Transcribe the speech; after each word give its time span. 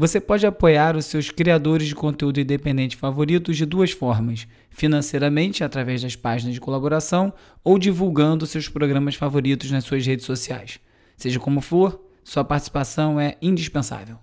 Você 0.00 0.18
pode 0.18 0.46
apoiar 0.46 0.96
os 0.96 1.04
seus 1.04 1.30
criadores 1.30 1.86
de 1.86 1.94
conteúdo 1.94 2.40
independente 2.40 2.96
favoritos 2.96 3.54
de 3.54 3.66
duas 3.66 3.90
formas: 3.90 4.48
financeiramente, 4.70 5.62
através 5.62 6.00
das 6.00 6.16
páginas 6.16 6.54
de 6.54 6.60
colaboração, 6.60 7.30
ou 7.62 7.78
divulgando 7.78 8.46
seus 8.46 8.66
programas 8.66 9.14
favoritos 9.14 9.70
nas 9.70 9.84
suas 9.84 10.06
redes 10.06 10.24
sociais. 10.24 10.80
Seja 11.18 11.38
como 11.38 11.60
for, 11.60 12.02
sua 12.24 12.42
participação 12.42 13.20
é 13.20 13.36
indispensável. 13.42 14.16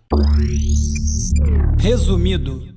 Resumido. 1.77 2.76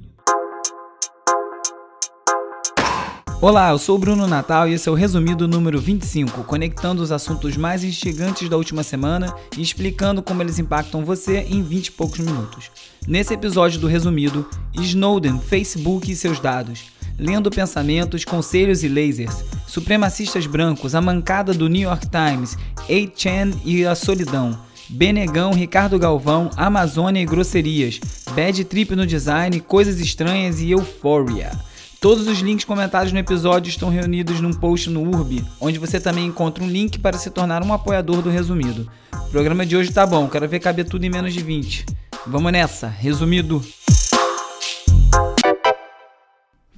Olá, 3.43 3.71
eu 3.71 3.79
sou 3.79 3.97
Bruno 3.97 4.27
Natal 4.27 4.69
e 4.69 4.75
esse 4.75 4.87
é 4.87 4.93
o 4.93 4.95
resumido 4.95 5.49
número 5.49 5.81
25, 5.81 6.45
conectando 6.45 7.03
os 7.03 7.11
assuntos 7.11 7.57
mais 7.57 7.83
instigantes 7.83 8.51
da 8.51 8.57
última 8.59 8.83
semana 8.83 9.35
e 9.57 9.63
explicando 9.63 10.23
como 10.23 10.43
eles 10.43 10.59
impactam 10.59 11.07
você 11.07 11.39
em 11.49 11.63
20 11.63 11.87
e 11.87 11.93
poucos 11.93 12.19
minutos. 12.19 12.71
Nesse 13.09 13.33
episódio 13.33 13.81
do 13.81 13.87
resumido, 13.87 14.47
Snowden, 14.75 15.41
Facebook 15.41 16.13
e 16.13 16.17
seus 16.17 16.39
dados, 16.39 16.91
lendo 17.19 17.51
pensamentos, 17.51 18.27
conselhos 18.27 18.85
e 18.85 18.89
lasers, 18.89 19.43
supremacistas 19.67 20.47
brancos, 20.47 20.95
a 20.95 21.01
mancada 21.01 21.55
do 21.55 21.67
New 21.67 21.89
York 21.89 22.09
Times, 22.11 22.59
A-Chan 22.83 23.53
e 23.65 23.87
a 23.87 23.95
solidão, 23.95 24.59
Benegão, 24.87 25.55
Ricardo 25.55 25.99
Galvão, 25.99 26.51
Amazônia 26.59 27.23
e 27.23 27.27
grosserias, 27.27 28.01
Bad 28.37 28.63
Trip 28.65 28.95
no 28.95 29.07
design, 29.07 29.59
coisas 29.61 29.99
estranhas 29.99 30.61
e 30.61 30.73
Euphoria. 30.73 31.70
Todos 32.01 32.27
os 32.27 32.39
links 32.39 32.65
comentados 32.65 33.13
no 33.13 33.19
episódio 33.19 33.69
estão 33.69 33.91
reunidos 33.91 34.41
num 34.41 34.55
post 34.55 34.89
no 34.89 35.03
Urb, 35.03 35.45
onde 35.61 35.79
você 35.79 36.01
também 36.01 36.25
encontra 36.25 36.65
um 36.65 36.67
link 36.67 36.99
para 36.99 37.19
se 37.19 37.29
tornar 37.29 37.63
um 37.63 37.75
apoiador 37.75 38.23
do 38.23 38.31
Resumido. 38.31 38.91
O 39.13 39.31
programa 39.31 39.67
de 39.67 39.77
hoje 39.77 39.93
tá 39.93 40.07
bom, 40.07 40.27
quero 40.27 40.49
ver 40.49 40.61
caber 40.61 40.87
tudo 40.87 41.05
em 41.05 41.11
menos 41.11 41.35
de 41.35 41.43
20. 41.43 41.85
Vamos 42.27 42.51
nessa, 42.53 42.89
resumido. 42.89 43.63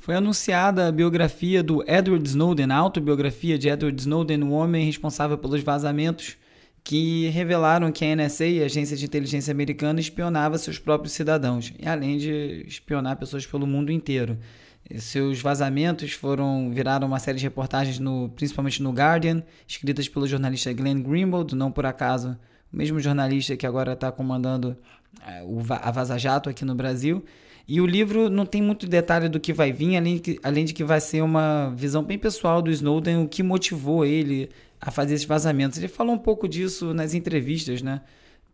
Foi 0.00 0.16
anunciada 0.16 0.88
a 0.88 0.92
biografia 0.92 1.62
do 1.62 1.88
Edward 1.88 2.28
Snowden, 2.28 2.72
a 2.72 2.76
autobiografia 2.76 3.56
de 3.56 3.68
Edward 3.68 4.00
Snowden, 4.00 4.42
o 4.42 4.50
homem 4.50 4.84
responsável 4.84 5.38
pelos 5.38 5.62
vazamentos 5.62 6.36
que 6.82 7.28
revelaram 7.28 7.92
que 7.92 8.04
a 8.04 8.16
NSA, 8.16 8.44
a 8.60 8.64
Agência 8.64 8.96
de 8.96 9.04
Inteligência 9.04 9.52
Americana, 9.52 10.00
espionava 10.00 10.58
seus 10.58 10.80
próprios 10.80 11.12
cidadãos, 11.12 11.72
e 11.78 11.86
além 11.86 12.18
de 12.18 12.64
espionar 12.66 13.16
pessoas 13.16 13.46
pelo 13.46 13.68
mundo 13.68 13.92
inteiro. 13.92 14.36
Seus 14.98 15.40
vazamentos 15.40 16.12
foram 16.12 16.70
viraram 16.72 17.06
uma 17.06 17.18
série 17.18 17.38
de 17.38 17.44
reportagens, 17.44 17.98
no, 17.98 18.28
principalmente 18.30 18.82
no 18.82 18.90
Guardian, 18.90 19.42
escritas 19.66 20.08
pelo 20.08 20.26
jornalista 20.26 20.72
Glenn 20.72 21.02
Greenwald, 21.02 21.54
não 21.54 21.70
por 21.70 21.86
acaso, 21.86 22.36
o 22.72 22.76
mesmo 22.76 23.00
jornalista 23.00 23.56
que 23.56 23.66
agora 23.66 23.92
está 23.92 24.10
comandando 24.10 24.76
o, 25.44 25.60
a 25.68 25.90
Vaza 25.90 26.18
Jato 26.18 26.48
aqui 26.48 26.64
no 26.64 26.74
Brasil. 26.74 27.24
E 27.66 27.80
o 27.80 27.86
livro 27.86 28.28
não 28.28 28.44
tem 28.44 28.60
muito 28.60 28.88
detalhe 28.88 29.28
do 29.28 29.38
que 29.38 29.52
vai 29.52 29.72
vir, 29.72 29.96
além 29.96 30.18
de, 30.18 30.40
além 30.42 30.64
de 30.64 30.74
que 30.74 30.82
vai 30.82 31.00
ser 31.00 31.22
uma 31.22 31.72
visão 31.76 32.02
bem 32.02 32.18
pessoal 32.18 32.60
do 32.60 32.70
Snowden, 32.70 33.22
o 33.22 33.28
que 33.28 33.42
motivou 33.42 34.04
ele 34.04 34.50
a 34.80 34.90
fazer 34.90 35.14
esses 35.14 35.26
vazamentos. 35.26 35.78
Ele 35.78 35.88
falou 35.88 36.14
um 36.14 36.18
pouco 36.18 36.48
disso 36.48 36.92
nas 36.92 37.14
entrevistas, 37.14 37.80
né? 37.80 38.00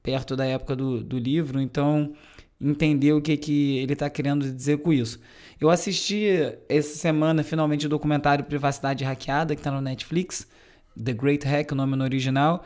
Perto 0.02 0.36
da 0.36 0.44
época 0.44 0.76
do, 0.76 1.02
do 1.02 1.18
livro, 1.18 1.60
então 1.60 2.12
entender 2.60 3.12
o 3.12 3.20
que, 3.20 3.36
que 3.36 3.78
ele 3.78 3.92
está 3.92 4.10
querendo 4.10 4.50
dizer 4.50 4.78
com 4.78 4.92
isso. 4.92 5.20
Eu 5.60 5.70
assisti 5.70 6.26
essa 6.68 6.96
semana 6.96 7.42
finalmente 7.42 7.86
o 7.86 7.88
documentário 7.88 8.44
Privacidade 8.44 9.04
Hackeada, 9.04 9.54
que 9.54 9.60
está 9.60 9.70
no 9.70 9.80
Netflix, 9.80 10.46
The 11.02 11.12
Great 11.12 11.46
Hack, 11.46 11.72
o 11.72 11.74
nome 11.74 11.96
no 11.96 12.04
original. 12.04 12.64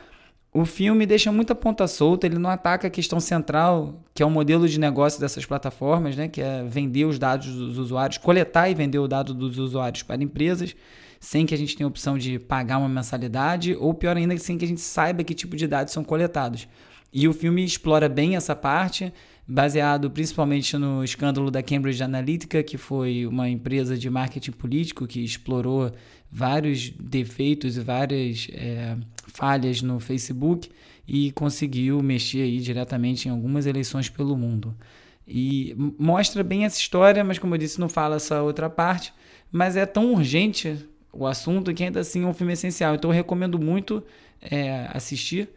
O 0.53 0.65
filme 0.65 1.07
deixa 1.07 1.31
muita 1.31 1.55
ponta 1.55 1.87
solta, 1.87 2.27
ele 2.27 2.37
não 2.37 2.49
ataca 2.49 2.87
a 2.87 2.89
questão 2.89 3.19
central, 3.19 4.03
que 4.13 4.21
é 4.21 4.25
o 4.25 4.29
modelo 4.29 4.67
de 4.67 4.79
negócio 4.79 5.19
dessas 5.19 5.43
plataformas, 5.45 6.15
né, 6.15 6.27
que 6.27 6.41
é 6.41 6.63
vender 6.63 7.05
os 7.05 7.17
dados 7.17 7.47
dos 7.47 7.79
usuários, 7.79 8.19
coletar 8.19 8.69
e 8.69 8.75
vender 8.75 8.99
o 8.99 9.07
dado 9.07 9.33
dos 9.33 9.57
usuários 9.57 10.03
para 10.03 10.21
empresas, 10.23 10.75
sem 11.19 11.47
que 11.47 11.55
a 11.55 11.57
gente 11.57 11.75
tenha 11.75 11.87
opção 11.87 12.19
de 12.19 12.37
pagar 12.37 12.77
uma 12.77 12.89
mensalidade, 12.89 13.75
ou 13.79 13.95
pior 13.95 14.15
ainda, 14.15 14.37
sem 14.37 14.55
que 14.55 14.65
a 14.65 14.67
gente 14.67 14.81
saiba 14.81 15.23
que 15.23 15.33
tipo 15.33 15.55
de 15.55 15.65
dados 15.65 15.91
são 15.91 16.03
coletados. 16.03 16.67
E 17.11 17.27
o 17.27 17.33
filme 17.33 17.63
explora 17.63 18.07
bem 18.07 18.35
essa 18.35 18.55
parte, 18.55 19.11
baseado 19.47 20.09
principalmente 20.09 20.77
no 20.77 21.03
escândalo 21.03 21.51
da 21.51 21.61
Cambridge 21.61 22.01
Analytica, 22.01 22.63
que 22.63 22.77
foi 22.77 23.25
uma 23.27 23.49
empresa 23.49 23.97
de 23.97 24.09
marketing 24.09 24.51
político 24.51 25.05
que 25.05 25.23
explorou 25.23 25.91
vários 26.31 26.89
defeitos 26.89 27.77
e 27.77 27.81
várias 27.81 28.47
é, 28.51 28.97
falhas 29.27 29.81
no 29.81 29.99
Facebook 29.99 30.69
e 31.07 31.31
conseguiu 31.33 32.01
mexer 32.01 32.43
aí 32.43 32.59
diretamente 32.59 33.27
em 33.27 33.31
algumas 33.31 33.65
eleições 33.65 34.09
pelo 34.09 34.37
mundo. 34.37 34.75
E 35.27 35.75
mostra 35.97 36.43
bem 36.43 36.65
essa 36.65 36.79
história, 36.79 37.23
mas 37.23 37.39
como 37.39 37.53
eu 37.53 37.57
disse, 37.57 37.79
não 37.79 37.89
fala 37.89 38.15
essa 38.15 38.41
outra 38.41 38.69
parte. 38.69 39.13
Mas 39.51 39.77
é 39.77 39.85
tão 39.85 40.13
urgente 40.13 40.77
o 41.11 41.27
assunto 41.27 41.73
que 41.73 41.83
ainda 41.83 41.99
assim 41.99 42.23
é 42.23 42.27
um 42.27 42.33
filme 42.33 42.53
essencial. 42.53 42.95
Então 42.95 43.11
eu 43.11 43.15
recomendo 43.15 43.59
muito 43.59 44.03
é, 44.41 44.89
assistir 44.91 45.49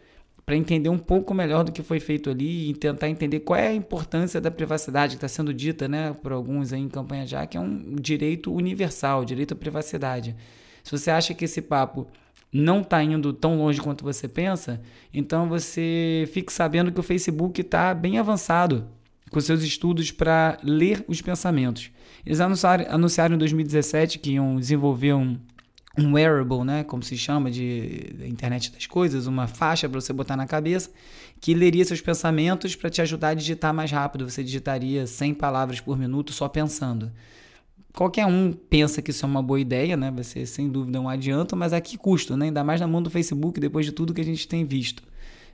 para 0.47 0.57
entender 0.57 0.89
um 0.89 0.99
pouco 0.99 1.35
melhor 1.35 1.65
do 1.65 1.73
que 1.73 1.83
foi 1.83 1.99
feito 1.99 2.31
ali 2.31 2.71
e 2.71 2.75
tentar 2.75 3.09
entender 3.09 3.41
qual 3.41 3.59
é 3.59 3.67
a 3.67 3.75
importância 3.75 4.41
da 4.41 4.49
privacidade 4.49 5.17
que 5.17 5.17
está 5.17 5.27
sendo 5.27 5.53
dita 5.53 5.89
né, 5.89 6.13
por 6.23 6.31
alguns 6.31 6.73
aí 6.73 6.81
em 6.81 6.89
campanha 6.89 7.27
já, 7.27 7.45
que 7.45 7.57
é 7.57 7.61
um 7.61 7.97
direito 7.97 8.55
universal, 8.55 9.25
direito 9.25 9.55
à 9.55 9.57
privacidade. 9.57 10.37
Se 10.85 10.93
você 10.93 11.11
acha 11.11 11.35
que 11.35 11.47
esse 11.47 11.61
papo 11.61 12.07
não 12.53 12.81
está 12.81 13.03
indo 13.03 13.33
tão 13.33 13.59
longe 13.59 13.81
quanto 13.81 14.05
você 14.05 14.29
pensa, 14.29 14.81
então 15.13 15.49
você 15.49 16.29
fique 16.33 16.53
sabendo 16.53 16.93
que 16.93 17.01
o 17.01 17.03
Facebook 17.03 17.61
está 17.61 17.93
bem 17.93 18.17
avançado 18.17 18.87
com 19.33 19.41
seus 19.41 19.65
estudos 19.65 20.13
para 20.13 20.59
ler 20.63 21.05
os 21.09 21.21
pensamentos. 21.21 21.91
Eles 22.25 22.41
anunciaram, 22.41 22.87
anunciaram 22.89 23.35
em 23.35 23.39
2017 23.39 24.21
que 24.21 24.35
iam 24.35 24.55
desenvolver 24.55 25.15
um 25.15 25.37
um 25.99 26.13
wearable, 26.15 26.65
né, 26.65 26.85
como 26.85 27.03
se 27.03 27.17
chama 27.17 27.51
de 27.51 28.15
internet 28.27 28.71
das 28.71 28.87
coisas, 28.87 29.27
uma 29.27 29.47
faixa 29.47 29.89
para 29.89 30.01
você 30.01 30.13
botar 30.13 30.37
na 30.37 30.47
cabeça, 30.47 30.91
que 31.41 31.55
leria 31.55 31.85
seus 31.85 32.01
pensamentos 32.01 32.75
para 32.75 32.91
te 32.91 33.01
ajudar 33.01 33.29
a 33.29 33.35
digitar 33.35 33.73
mais 33.73 33.91
rápido. 33.91 34.29
Você 34.29 34.43
digitaria 34.43 35.07
100 35.07 35.35
palavras 35.35 35.81
por 35.81 35.99
minuto 35.99 36.33
só 36.33 36.49
pensando. 36.49 37.11
Qualquer 37.95 38.27
um 38.27 38.53
pensa 38.53 39.01
que 39.01 39.11
isso 39.11 39.25
é 39.25 39.29
uma 39.29 39.43
boa 39.43 39.59
ideia, 39.59 39.97
né? 39.97 40.11
Vai 40.11 40.23
ser 40.23 40.45
sem 40.47 40.69
dúvida 40.69 41.01
um 41.01 41.09
adianto, 41.09 41.57
mas 41.57 41.73
a 41.73 41.81
que 41.81 41.97
custo, 41.97 42.37
né? 42.37 42.47
Ainda 42.47 42.63
mais 42.63 42.81
na 42.81 42.87
mão 42.87 43.03
do 43.03 43.09
Facebook, 43.09 43.59
depois 43.59 43.87
de 43.87 43.93
tudo 43.93 44.13
que 44.13 44.21
a 44.21 44.25
gente 44.25 44.47
tem 44.47 44.67
visto. 44.67 45.03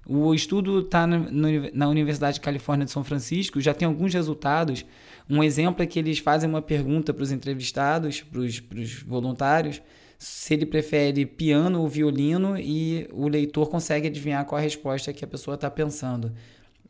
O 0.04 0.34
estudo 0.34 0.80
está 0.80 1.06
na 1.06 1.88
Universidade 1.88 2.34
de 2.34 2.40
Califórnia 2.40 2.84
de 2.84 2.90
São 2.90 3.04
Francisco, 3.04 3.60
já 3.60 3.72
tem 3.72 3.86
alguns 3.86 4.12
resultados. 4.12 4.84
Um 5.30 5.44
exemplo 5.44 5.84
é 5.84 5.86
que 5.86 5.96
eles 5.96 6.18
fazem 6.18 6.50
uma 6.50 6.60
pergunta 6.60 7.14
para 7.14 7.22
os 7.22 7.30
entrevistados, 7.30 8.20
para 8.20 8.40
os 8.40 9.02
voluntários, 9.06 9.80
se 10.22 10.54
ele 10.54 10.64
prefere 10.64 11.26
piano 11.26 11.80
ou 11.80 11.88
violino 11.88 12.56
e 12.56 13.08
o 13.12 13.26
leitor 13.26 13.68
consegue 13.68 14.06
adivinhar 14.06 14.44
qual 14.44 14.56
a 14.56 14.62
resposta 14.62 15.12
que 15.12 15.24
a 15.24 15.26
pessoa 15.26 15.56
está 15.56 15.68
pensando. 15.68 16.32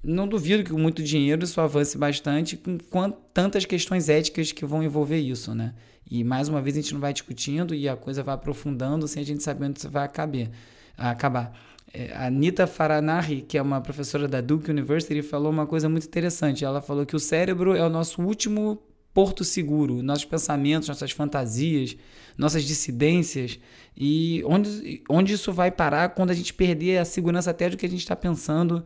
Não 0.05 0.29
duvido 0.29 0.63
que 0.63 0.71
com 0.71 0.79
muito 0.79 1.03
dinheiro 1.03 1.43
isso 1.43 1.59
avance 1.59 1.97
bastante 1.97 2.61
com 2.91 3.11
tantas 3.33 3.65
questões 3.65 4.11
éticas 4.11 4.53
que 4.53 4.67
vão 4.67 4.83
envolver 4.83 5.19
isso, 5.19 5.55
né? 5.55 5.73
E 6.11 6.23
mais 6.23 6.47
uma 6.47 6.61
vez 6.61 6.77
a 6.77 6.83
gente 6.83 6.93
não 6.93 7.01
vai 7.01 7.15
discutindo 7.15 7.75
e 7.75 7.89
a 7.89 7.97
coisa 7.97 8.23
vai 8.23 8.35
aprofundando 8.35 9.09
sem 9.09 9.23
a 9.23 9.25
gente 9.25 9.43
saber 9.43 9.65
onde 9.65 9.79
isso 9.79 9.89
vai 9.89 10.05
acabar. 10.05 10.51
acabar. 10.99 11.59
É, 11.95 12.13
a 12.13 12.27
Anita 12.27 12.67
Faranahi, 12.67 13.41
que 13.41 13.57
é 13.57 13.63
uma 13.63 13.81
professora 13.81 14.29
da 14.29 14.43
Duke 14.43 14.71
University, 14.71 15.23
falou 15.23 15.51
uma 15.51 15.67
coisa 15.67 15.89
muito 15.89 16.07
interessante. 16.07 16.67
Ela 16.67 16.83
falou 16.83 17.07
que 17.07 17.17
o 17.17 17.21
cérebro 17.21 17.75
é 17.75 17.83
o 17.83 17.89
nosso 17.89 18.21
último 18.21 18.79
porto 19.13 19.45
seguro, 19.45 20.03
nossos 20.03 20.25
pensamentos, 20.25 20.89
nossas 20.89 21.11
fantasias, 21.11 21.97
nossas 22.37 22.65
dissidências 22.65 23.59
e 23.97 24.43
onde, 24.47 25.03
onde 25.09 25.35
isso 25.35 25.53
vai 25.53 25.71
parar 25.71 26.11
quando 26.11 26.31
a 26.31 26.35
gente 26.35 26.55
perder 26.55 26.99
a 26.99 27.05
segurança 27.05 27.51
até 27.51 27.69
do 27.69 27.77
que 27.77 27.87
a 27.87 27.89
gente 27.89 28.01
está 28.01 28.17
pensando 28.17 28.85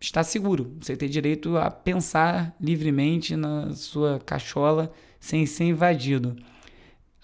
está 0.00 0.22
seguro. 0.22 0.74
Você 0.80 0.96
tem 0.96 1.08
direito 1.08 1.56
a 1.56 1.70
pensar 1.70 2.54
livremente 2.60 3.36
na 3.36 3.74
sua 3.74 4.18
cachola 4.20 4.92
sem 5.18 5.44
ser 5.44 5.64
invadido. 5.64 6.36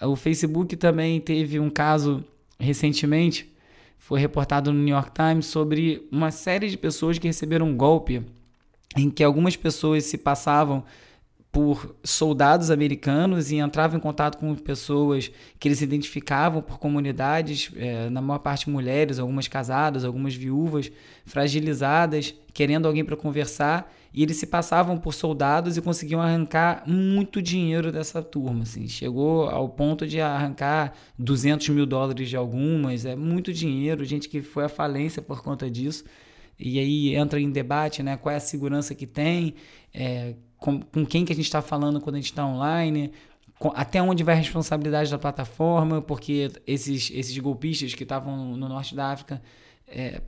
O 0.01 0.15
Facebook 0.15 0.75
também 0.75 1.19
teve 1.19 1.59
um 1.59 1.69
caso 1.69 2.23
recentemente, 2.59 3.51
foi 3.97 4.19
reportado 4.19 4.71
no 4.71 4.79
New 4.79 4.93
York 4.93 5.11
Times 5.11 5.47
sobre 5.47 6.07
uma 6.11 6.31
série 6.31 6.69
de 6.69 6.77
pessoas 6.77 7.17
que 7.17 7.27
receberam 7.27 7.67
um 7.67 7.75
golpe 7.75 8.23
em 8.95 9.09
que 9.09 9.23
algumas 9.23 9.55
pessoas 9.55 10.05
se 10.05 10.17
passavam 10.17 10.83
por 11.51 11.95
soldados 12.03 12.69
americanos 12.69 13.51
e 13.51 13.55
entrava 13.55 13.95
em 13.95 13.99
contato 13.99 14.37
com 14.37 14.53
pessoas 14.55 15.31
que 15.59 15.67
eles 15.67 15.81
identificavam 15.81 16.61
por 16.61 16.77
comunidades, 16.77 17.71
é, 17.75 18.09
na 18.09 18.21
maior 18.21 18.39
parte 18.39 18.69
mulheres, 18.69 19.17
algumas 19.17 19.47
casadas, 19.47 20.03
algumas 20.03 20.35
viúvas, 20.35 20.91
fragilizadas, 21.25 22.35
querendo 22.53 22.87
alguém 22.87 23.03
para 23.03 23.15
conversar, 23.15 23.91
e 24.13 24.23
eles 24.23 24.37
se 24.37 24.47
passavam 24.47 24.97
por 24.97 25.13
soldados 25.13 25.77
e 25.77 25.81
conseguiam 25.81 26.21
arrancar 26.21 26.83
muito 26.87 27.41
dinheiro 27.41 27.91
dessa 27.91 28.21
turma. 28.21 28.63
Assim. 28.63 28.87
Chegou 28.87 29.49
ao 29.49 29.69
ponto 29.69 30.07
de 30.07 30.19
arrancar 30.19 30.93
200 31.17 31.69
mil 31.69 31.85
dólares 31.85 32.29
de 32.29 32.35
algumas, 32.35 33.05
é 33.05 33.15
muito 33.15 33.53
dinheiro, 33.53 34.03
gente 34.03 34.27
que 34.27 34.41
foi 34.41 34.65
à 34.65 34.69
falência 34.69 35.21
por 35.21 35.41
conta 35.41 35.69
disso. 35.69 36.03
e 36.59 36.79
aí 36.79 37.15
entra 37.15 37.39
em 37.39 37.51
debate, 37.51 38.01
né? 38.01 38.17
Qual 38.17 38.33
é 38.33 38.37
a 38.37 38.39
segurança 38.39 38.95
que 38.95 39.05
tem, 39.05 39.53
é, 39.93 40.33
com, 40.57 40.81
com 40.81 41.05
quem 41.05 41.25
que 41.25 41.31
a 41.31 41.35
gente 41.35 41.45
está 41.45 41.61
falando 41.61 42.01
quando 42.01 42.15
a 42.15 42.19
gente 42.19 42.31
está 42.31 42.45
online, 42.45 43.11
com, 43.59 43.71
até 43.75 44.01
onde 44.01 44.23
vai 44.23 44.35
a 44.35 44.37
responsabilidade 44.37 45.09
da 45.09 45.17
plataforma, 45.17 46.01
porque 46.01 46.51
esses, 46.65 47.11
esses 47.13 47.37
golpistas 47.37 47.93
que 47.93 48.03
estavam 48.03 48.55
no 48.55 48.69
norte 48.69 48.95
da 48.95 49.11
África 49.11 49.41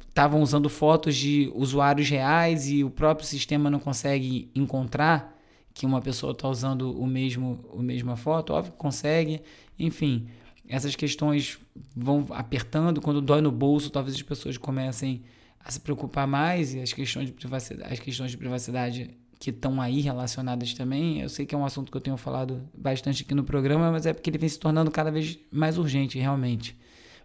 estavam 0.08 0.40
é, 0.40 0.44
usando 0.44 0.70
fotos 0.70 1.16
de 1.16 1.52
usuários 1.54 2.10
reais 2.10 2.70
e 2.70 2.84
o 2.84 2.90
próprio 2.90 3.28
sistema 3.28 3.70
não 3.70 3.80
consegue 3.80 4.50
encontrar 4.56 5.38
que 5.74 5.86
uma 5.86 6.02
pessoa 6.02 6.32
está 6.32 6.48
usando 6.48 6.92
o 6.98 7.06
mesmo 7.06 7.66
a 7.78 7.82
mesma 7.82 8.16
foto, 8.16 8.54
óbvio 8.54 8.72
que 8.72 8.78
consegue, 8.78 9.42
enfim, 9.78 10.28
essas 10.68 10.96
questões 10.96 11.58
vão 11.96 12.26
apertando, 12.32 13.02
quando 13.02 13.22
dói 13.22 13.42
no 13.42 13.52
bolso, 13.52 13.90
talvez 13.90 14.16
as 14.16 14.22
pessoas 14.22 14.58
comecem 14.58 15.24
a 15.60 15.72
se 15.72 15.80
preocupar 15.80 16.28
mais 16.28 16.74
e 16.74 16.80
as 16.80 16.94
questões 16.94 17.28
de 17.28 17.34
privacidade, 17.34 17.94
as 17.94 18.00
questões 18.00 18.32
de 18.32 18.38
privacidade 18.38 19.18
que 19.40 19.52
estão 19.52 19.82
aí 19.82 20.02
relacionadas 20.02 20.74
também. 20.74 21.22
Eu 21.22 21.30
sei 21.30 21.46
que 21.46 21.56
é 21.56 21.58
um 21.58 21.66
assunto 21.66 21.90
que 21.90 21.98
eu 21.98 22.02
tenho 22.02 22.18
falado 22.18 22.70
bastante 22.78 23.24
aqui 23.24 23.34
no 23.34 23.44
programa, 23.44 23.90
mas 23.90 24.06
é 24.06 24.14
porque 24.14 24.30
ele 24.30 24.38
vem 24.38 24.50
se 24.50 24.60
tornando 24.60 24.92
cada 24.92 25.10
vez 25.10 25.40
mais 25.50 25.78
urgente, 25.78 26.20
realmente. 26.20 26.78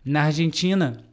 Na 0.05 0.23
Argentina, 0.23 1.05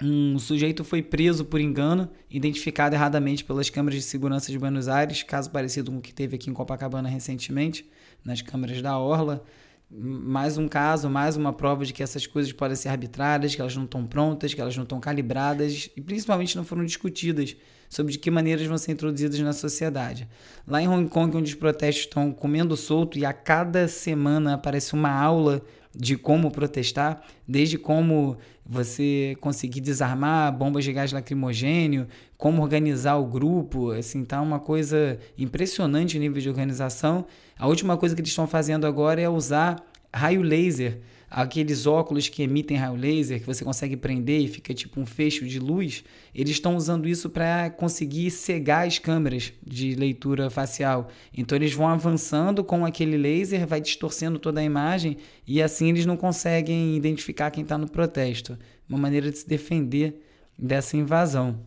um 0.00 0.38
sujeito 0.38 0.84
foi 0.84 1.02
preso 1.02 1.44
por 1.44 1.60
engano, 1.60 2.08
identificado 2.30 2.94
erradamente 2.94 3.44
pelas 3.44 3.68
câmeras 3.68 4.00
de 4.00 4.06
segurança 4.06 4.52
de 4.52 4.58
Buenos 4.58 4.86
Aires, 4.86 5.24
caso 5.24 5.50
parecido 5.50 5.90
com 5.90 5.98
o 5.98 6.00
que 6.02 6.14
teve 6.14 6.36
aqui 6.36 6.48
em 6.48 6.54
Copacabana 6.54 7.08
recentemente, 7.08 7.84
nas 8.24 8.40
câmeras 8.40 8.80
da 8.80 8.96
Orla 8.96 9.44
mais 9.90 10.58
um 10.58 10.66
caso, 10.66 11.08
mais 11.08 11.36
uma 11.36 11.52
prova 11.52 11.84
de 11.84 11.92
que 11.92 12.02
essas 12.02 12.26
coisas 12.26 12.52
podem 12.52 12.76
ser 12.76 12.88
arbitrárias, 12.88 13.54
que 13.54 13.60
elas 13.60 13.76
não 13.76 13.84
estão 13.84 14.04
prontas, 14.04 14.52
que 14.52 14.60
elas 14.60 14.76
não 14.76 14.82
estão 14.82 14.98
calibradas 14.98 15.88
e 15.96 16.00
principalmente 16.00 16.56
não 16.56 16.64
foram 16.64 16.84
discutidas 16.84 17.56
sobre 17.88 18.12
de 18.12 18.18
que 18.18 18.30
maneiras 18.30 18.66
vão 18.66 18.76
ser 18.76 18.92
introduzidas 18.92 19.38
na 19.38 19.52
sociedade. 19.52 20.28
Lá 20.66 20.82
em 20.82 20.88
Hong 20.88 21.08
Kong, 21.08 21.36
onde 21.36 21.52
os 21.52 21.58
protestos 21.58 22.04
estão 22.04 22.32
comendo 22.32 22.76
solto 22.76 23.16
e 23.16 23.24
a 23.24 23.32
cada 23.32 23.86
semana 23.86 24.54
aparece 24.54 24.92
uma 24.92 25.10
aula 25.10 25.62
de 25.96 26.16
como 26.16 26.50
protestar, 26.50 27.22
desde 27.48 27.78
como 27.78 28.36
você 28.64 29.36
conseguir 29.40 29.80
desarmar 29.80 30.56
bombas 30.56 30.84
de 30.84 30.92
gás 30.92 31.12
lacrimogênio, 31.12 32.06
como 32.36 32.62
organizar 32.62 33.16
o 33.16 33.24
grupo, 33.24 33.92
assim, 33.92 34.24
tá 34.24 34.40
uma 34.42 34.58
coisa 34.58 35.18
impressionante 35.38 36.16
o 36.16 36.20
nível 36.20 36.40
de 36.40 36.48
organização. 36.48 37.26
A 37.58 37.66
última 37.66 37.96
coisa 37.96 38.14
que 38.14 38.20
eles 38.20 38.30
estão 38.30 38.46
fazendo 38.46 38.86
agora 38.86 39.20
é 39.20 39.28
usar 39.28 39.82
raio 40.12 40.42
laser, 40.42 41.00
aqueles 41.30 41.86
óculos 41.86 42.28
que 42.28 42.42
emitem 42.42 42.76
raio 42.76 42.94
laser, 42.94 43.40
que 43.40 43.46
você 43.46 43.64
consegue 43.64 43.96
prender 43.96 44.40
e 44.40 44.48
fica 44.48 44.72
tipo 44.72 45.00
um 45.00 45.06
fecho 45.06 45.46
de 45.46 45.58
luz. 45.58 46.04
Eles 46.34 46.52
estão 46.52 46.76
usando 46.76 47.08
isso 47.08 47.28
para 47.28 47.70
conseguir 47.70 48.30
cegar 48.30 48.86
as 48.86 48.98
câmeras 48.98 49.52
de 49.64 49.94
leitura 49.94 50.48
facial. 50.50 51.08
Então 51.36 51.56
eles 51.56 51.72
vão 51.72 51.88
avançando 51.88 52.62
com 52.62 52.84
aquele 52.84 53.16
laser, 53.16 53.66
vai 53.66 53.80
distorcendo 53.80 54.38
toda 54.38 54.60
a 54.60 54.64
imagem 54.64 55.16
e 55.46 55.60
assim 55.60 55.88
eles 55.88 56.06
não 56.06 56.16
conseguem 56.16 56.96
identificar 56.96 57.50
quem 57.50 57.62
está 57.62 57.76
no 57.76 57.90
protesto. 57.90 58.56
Uma 58.88 58.98
maneira 58.98 59.30
de 59.30 59.38
se 59.38 59.48
defender 59.48 60.22
dessa 60.56 60.96
invasão. 60.96 61.60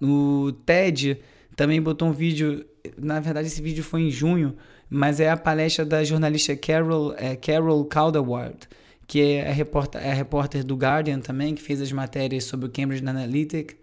O 0.00 0.52
TED 0.64 1.18
também 1.56 1.80
botou 1.80 2.08
um 2.08 2.12
vídeo, 2.12 2.64
na 2.96 3.20
verdade 3.20 3.48
esse 3.48 3.60
vídeo 3.60 3.84
foi 3.84 4.02
em 4.02 4.10
junho, 4.10 4.56
mas 4.88 5.20
é 5.20 5.30
a 5.30 5.36
palestra 5.36 5.84
da 5.84 6.02
jornalista 6.04 6.56
Carol, 6.56 7.14
é, 7.16 7.36
Carol 7.36 7.84
Calderwood, 7.84 8.56
que 9.06 9.20
é 9.20 9.48
a, 9.48 9.52
repórter, 9.52 10.04
é 10.04 10.10
a 10.10 10.14
repórter 10.14 10.64
do 10.64 10.76
Guardian 10.76 11.20
também, 11.20 11.54
que 11.54 11.62
fez 11.62 11.80
as 11.80 11.92
matérias 11.92 12.44
sobre 12.44 12.66
o 12.66 12.70
Cambridge 12.70 13.06
Analytica, 13.06 13.74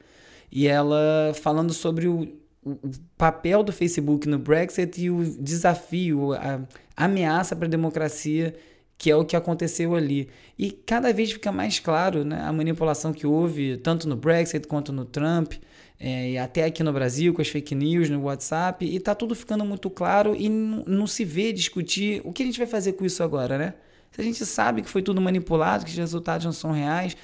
e 0.52 0.68
ela 0.68 1.34
falando 1.42 1.74
sobre 1.74 2.08
o, 2.08 2.28
o 2.64 2.78
papel 3.18 3.64
do 3.64 3.72
Facebook 3.72 4.28
no 4.28 4.38
Brexit 4.38 5.02
e 5.02 5.10
o 5.10 5.24
desafio, 5.40 6.34
a, 6.34 6.62
ameaça 6.96 7.56
para 7.56 7.66
a 7.66 7.70
democracia 7.70 8.54
que 8.98 9.12
é 9.12 9.16
o 9.18 9.26
que 9.26 9.36
aconteceu 9.36 9.96
ali. 9.96 10.30
E 10.58 10.72
cada 10.72 11.12
vez 11.12 11.34
fica 11.34 11.52
mais 11.52 11.78
claro 11.78 12.24
né, 12.24 12.42
a 12.42 12.54
manipulação 12.54 13.12
que 13.12 13.28
houve, 13.28 13.76
tanto 13.76 14.08
no 14.08 14.16
Brexit 14.16 14.66
quanto 14.66 14.94
no 14.94 15.04
Trump, 15.04 15.54
é, 16.00 16.38
até 16.38 16.66
aqui 16.66 16.84
no 16.84 16.92
Brasil, 16.92 17.34
com 17.34 17.42
as 17.42 17.48
fake 17.48 17.74
news 17.76 18.10
no 18.10 18.24
WhatsApp, 18.24 18.86
e 18.86 19.00
tá 19.00 19.16
tudo 19.16 19.36
ficando 19.36 19.64
muito 19.64 19.90
claro 19.90 20.36
e 20.36 20.50
não 20.50 21.08
se 21.08 21.24
vê 21.24 21.54
discutir 21.54 22.22
o 22.26 22.32
que 22.32 22.44
a 22.44 22.46
gente 22.46 22.58
vai 22.58 22.68
fazer 22.68 22.94
com 22.94 23.06
isso 23.06 23.24
agora, 23.24 23.58
né? 23.58 23.74
Se 24.12 24.22
a 24.22 24.24
gente 24.24 24.46
sabe 24.46 24.82
que 24.82 24.90
foi 24.90 25.02
tudo 25.02 25.20
manipulado, 25.20 25.86
que 25.86 25.92
os 25.92 25.98
resultados 25.98 26.46
não 26.46 26.52
são 26.52 26.72
reais, 26.72 27.18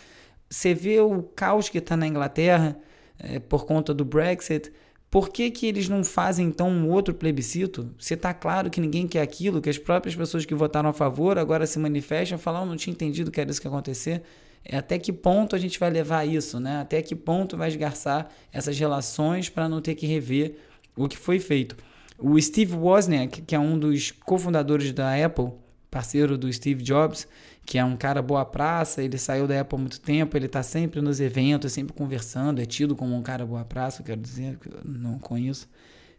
você 0.49 0.73
vê 0.73 0.99
o 0.99 1.21
caos 1.21 1.69
que 1.69 1.77
está 1.77 1.95
na 1.95 2.07
Inglaterra 2.07 2.77
é, 3.19 3.37
por 3.37 3.65
conta 3.65 3.93
do 3.93 4.03
Brexit, 4.03 4.71
por 5.11 5.29
que, 5.29 5.49
que 5.49 5.65
eles 5.65 5.89
não 5.89 6.03
fazem 6.03 6.47
então 6.47 6.69
um 6.69 6.89
outro 6.89 7.13
plebiscito? 7.15 7.89
Se 7.97 8.13
está 8.13 8.33
claro 8.33 8.69
que 8.69 8.79
ninguém 8.79 9.07
quer 9.07 9.21
aquilo, 9.21 9.61
que 9.61 9.69
as 9.69 9.77
próprias 9.77 10.15
pessoas 10.15 10.45
que 10.45 10.53
votaram 10.53 10.89
a 10.89 10.93
favor 10.93 11.39
agora 11.39 11.65
se 11.65 11.79
manifestam 11.79 12.37
e 12.37 12.41
falam, 12.41 12.63
oh, 12.63 12.65
não 12.65 12.75
tinha 12.75 12.93
entendido 12.93 13.31
que 13.31 13.41
era 13.41 13.49
isso 13.49 13.59
que 13.59 13.67
ia 13.67 13.71
acontecer. 13.71 14.21
É 14.63 14.77
até 14.77 14.99
que 14.99 15.11
ponto 15.11 15.55
a 15.55 15.59
gente 15.59 15.79
vai 15.79 15.89
levar 15.89 16.25
isso, 16.25 16.59
né? 16.59 16.81
Até 16.81 17.01
que 17.01 17.15
ponto 17.15 17.57
vai 17.57 17.69
esgarçar 17.69 18.29
essas 18.51 18.77
relações 18.77 19.49
para 19.49 19.67
não 19.67 19.81
ter 19.81 19.95
que 19.95 20.05
rever 20.05 20.57
o 20.95 21.07
que 21.07 21.17
foi 21.17 21.39
feito. 21.39 21.75
O 22.17 22.39
Steve 22.39 22.75
Wozniak, 22.75 23.41
que 23.41 23.55
é 23.55 23.59
um 23.59 23.79
dos 23.79 24.11
cofundadores 24.11 24.91
da 24.91 25.25
Apple, 25.25 25.51
parceiro 25.89 26.37
do 26.37 26.51
Steve 26.51 26.83
Jobs, 26.83 27.27
que 27.69 27.77
é 27.77 27.85
um 27.85 27.95
cara 27.95 28.19
boa 28.19 28.43
praça, 28.43 29.03
ele 29.03 29.19
saiu 29.19 29.45
da 29.45 29.61
Apple 29.61 29.75
há 29.75 29.79
muito 29.79 30.01
tempo, 30.01 30.35
ele 30.35 30.47
está 30.47 30.63
sempre 30.63 31.01
nos 31.01 31.19
eventos, 31.19 31.71
sempre 31.71 31.93
conversando, 31.93 32.59
é 32.59 32.65
tido 32.65 32.95
como 32.95 33.15
um 33.15 33.21
cara 33.21 33.45
boa 33.45 33.63
praça, 33.63 34.01
quero 34.01 34.19
dizer, 34.19 34.57
que 34.57 34.71
não 34.83 35.19
conheço. 35.19 35.69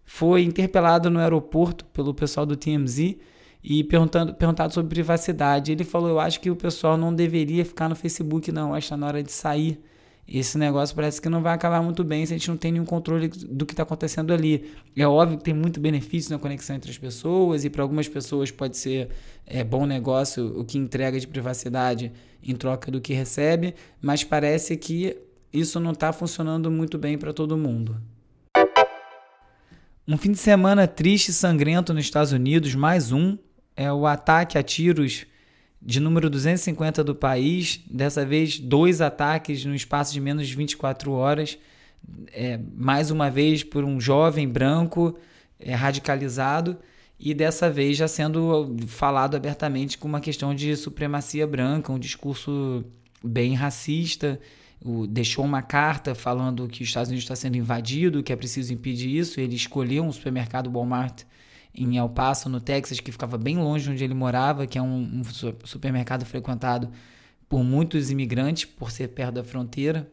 Foi 0.05 0.45
interpelado 0.45 1.11
no 1.11 1.19
aeroporto 1.19 1.85
pelo 1.87 2.15
pessoal 2.15 2.47
do 2.47 2.55
TMZ 2.55 3.17
e 3.65 3.83
perguntando, 3.83 4.33
perguntado 4.33 4.73
sobre 4.73 4.91
privacidade. 4.91 5.73
Ele 5.73 5.83
falou: 5.83 6.09
Eu 6.09 6.21
acho 6.21 6.41
que 6.41 6.53
o 6.53 6.55
pessoal 6.55 6.97
não 6.97 7.13
deveria 7.13 7.65
ficar 7.65 7.89
no 7.89 7.97
Facebook, 7.97 8.53
não. 8.53 8.73
Acho 8.73 8.87
que 8.87 8.95
está 8.95 8.97
na 8.97 9.09
hora 9.09 9.21
de 9.21 9.33
sair. 9.33 9.83
Esse 10.33 10.57
negócio 10.57 10.95
parece 10.95 11.21
que 11.21 11.29
não 11.29 11.43
vai 11.43 11.53
acabar 11.53 11.83
muito 11.83 12.05
bem 12.05 12.25
se 12.25 12.33
a 12.33 12.39
gente 12.39 12.49
não 12.49 12.57
tem 12.57 12.71
nenhum 12.71 12.85
controle 12.85 13.27
do 13.27 13.67
que 13.67 13.73
está 13.73 13.83
acontecendo 13.83 14.33
ali. 14.33 14.71
É 14.97 15.05
óbvio 15.05 15.39
que 15.39 15.43
tem 15.43 15.53
muito 15.53 15.81
benefício 15.81 16.31
na 16.31 16.39
conexão 16.39 16.77
entre 16.77 16.89
as 16.89 16.97
pessoas, 16.97 17.65
e 17.65 17.71
para 17.71 17.83
algumas 17.83 18.07
pessoas 18.07 18.49
pode 18.49 18.77
ser 18.77 19.09
é, 19.45 19.65
bom 19.65 19.85
negócio 19.85 20.57
o 20.57 20.65
que 20.65 20.79
entrega 20.79 21.19
de 21.19 21.27
privacidade 21.27 22.13
em 22.41 22.55
troca 22.55 22.93
do 22.93 23.01
que 23.01 23.13
recebe, 23.13 23.75
mas 24.01 24.23
parece 24.23 24.77
que 24.77 25.17
isso 25.53 25.81
não 25.81 25.91
está 25.91 26.13
funcionando 26.13 26.71
muito 26.71 26.97
bem 26.97 27.19
para 27.19 27.33
todo 27.33 27.59
mundo. 27.59 28.01
Um 30.07 30.17
fim 30.17 30.31
de 30.31 30.39
semana 30.39 30.87
triste 30.87 31.31
e 31.31 31.33
sangrento 31.33 31.93
nos 31.93 32.05
Estados 32.05 32.31
Unidos, 32.31 32.73
mais 32.77 33.11
um, 33.11 33.37
é 33.77 33.93
o 33.93 34.07
ataque 34.07 34.57
a 34.57 34.63
tiros 34.63 35.27
de 35.83 36.01
número 36.01 36.29
250 36.29 37.03
do 37.03 37.15
país. 37.15 37.81
Dessa 37.91 38.25
vez, 38.25 38.59
dois 38.59 39.01
ataques 39.01 39.65
no 39.65 39.75
espaço 39.75 40.13
de 40.13 40.21
menos 40.21 40.47
de 40.47 40.55
24 40.55 41.13
horas. 41.13 41.59
É, 42.33 42.59
mais 42.75 43.11
uma 43.11 43.31
vez 43.31 43.63
por 43.63 43.85
um 43.85 44.01
jovem 44.01 44.49
branco 44.49 45.19
é, 45.59 45.75
radicalizado 45.75 46.79
e 47.19 47.35
dessa 47.35 47.69
vez 47.69 47.99
já 47.99 48.09
sendo 48.09 48.75
falado 48.87 49.37
abertamente 49.37 49.99
com 49.99 50.09
uma 50.09 50.21
questão 50.21 50.55
de 50.55 50.75
supremacia 50.75 51.47
branca, 51.47 51.93
um 51.93 51.99
discurso 51.99 52.83
bem 53.23 53.55
racista. 53.55 54.41
O, 54.83 55.07
deixou 55.07 55.45
uma 55.45 55.61
carta 55.61 56.15
falando 56.15 56.67
que 56.67 56.83
os 56.83 56.89
Estados 56.89 57.11
Unidos 57.11 57.25
está 57.25 57.37
sendo 57.37 57.59
invadido, 57.59 58.23
que 58.23 58.33
é 58.33 58.37
preciso 58.37 58.73
impedir 58.73 59.15
isso. 59.15 59.39
Ele 59.39 59.55
escolheu 59.55 60.03
um 60.03 60.11
supermercado 60.11 60.71
Walmart 60.71 61.25
em 61.75 61.97
El 61.97 62.09
Paso, 62.09 62.49
no 62.49 62.61
Texas, 62.61 63.01
que 63.01 63.13
ficava 63.13 63.39
bem 63.39 63.59
longe 63.59 63.85
de 63.85 63.91
onde 63.91 64.05
ele 64.05 64.15
morava, 64.15 64.67
que 64.67 64.79
é 64.79 64.83
um, 64.83 65.21
um 65.21 65.23
supermercado 65.65 66.25
frequentado 66.25 66.91
por 67.49 67.63
muitos 67.63 68.11
imigrantes, 68.11 68.65
por 68.65 68.91
ser 68.91 69.09
perto 69.09 69.35
da 69.35 69.45
fronteira. 69.45 70.11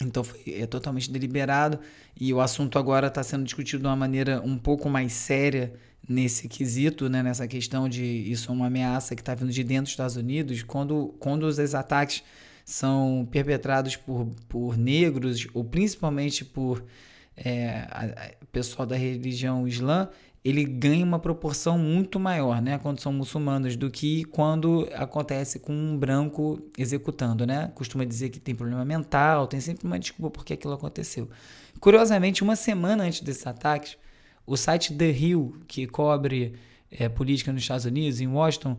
Então 0.00 0.24
foi 0.24 0.40
é 0.46 0.66
totalmente 0.66 1.10
deliberado 1.10 1.78
e 2.18 2.32
o 2.34 2.40
assunto 2.40 2.78
agora 2.78 3.06
está 3.06 3.22
sendo 3.22 3.44
discutido 3.44 3.82
de 3.82 3.86
uma 3.86 3.94
maneira 3.94 4.42
um 4.44 4.58
pouco 4.58 4.88
mais 4.88 5.12
séria 5.12 5.72
nesse 6.08 6.48
quesito, 6.48 7.08
né, 7.08 7.22
nessa 7.22 7.46
questão 7.46 7.88
de 7.88 8.04
isso 8.04 8.50
é 8.50 8.54
uma 8.54 8.66
ameaça 8.66 9.14
que 9.14 9.22
está 9.22 9.34
vindo 9.34 9.50
de 9.50 9.64
dentro 9.64 9.84
dos 9.84 9.92
Estados 9.92 10.16
Unidos. 10.16 10.62
Quando, 10.62 11.14
quando 11.18 11.44
os 11.44 11.58
ataques 11.74 12.22
são 12.64 13.26
perpetrados 13.30 13.96
por, 13.96 14.26
por 14.48 14.76
negros 14.76 15.46
ou 15.54 15.64
principalmente 15.64 16.44
por 16.44 16.84
é, 17.36 17.86
a, 17.90 18.04
a, 18.04 18.46
pessoal 18.52 18.86
da 18.86 18.96
religião 18.96 19.66
islã, 19.66 20.08
ele 20.44 20.62
ganha 20.64 21.04
uma 21.04 21.18
proporção 21.18 21.78
muito 21.78 22.20
maior, 22.20 22.60
né, 22.60 22.78
quando 22.78 23.00
são 23.00 23.10
muçulmanos, 23.10 23.76
do 23.76 23.90
que 23.90 24.24
quando 24.24 24.86
acontece 24.92 25.58
com 25.58 25.72
um 25.72 25.96
branco 25.96 26.60
executando, 26.76 27.46
né? 27.46 27.72
Costuma 27.74 28.04
dizer 28.04 28.28
que 28.28 28.38
tem 28.38 28.54
problema 28.54 28.84
mental, 28.84 29.46
tem 29.46 29.58
sempre 29.58 29.86
uma 29.86 29.98
desculpa 29.98 30.30
por 30.30 30.44
que 30.44 30.52
aquilo 30.52 30.74
aconteceu. 30.74 31.30
Curiosamente, 31.80 32.42
uma 32.42 32.56
semana 32.56 33.04
antes 33.04 33.22
desses 33.22 33.46
ataques, 33.46 33.96
o 34.46 34.54
site 34.56 34.94
The 34.94 35.10
Hill, 35.10 35.56
que 35.66 35.86
cobre 35.86 36.54
é, 36.90 37.08
política 37.08 37.50
nos 37.50 37.62
Estados 37.62 37.86
Unidos, 37.86 38.20
em 38.20 38.26
Washington, 38.26 38.76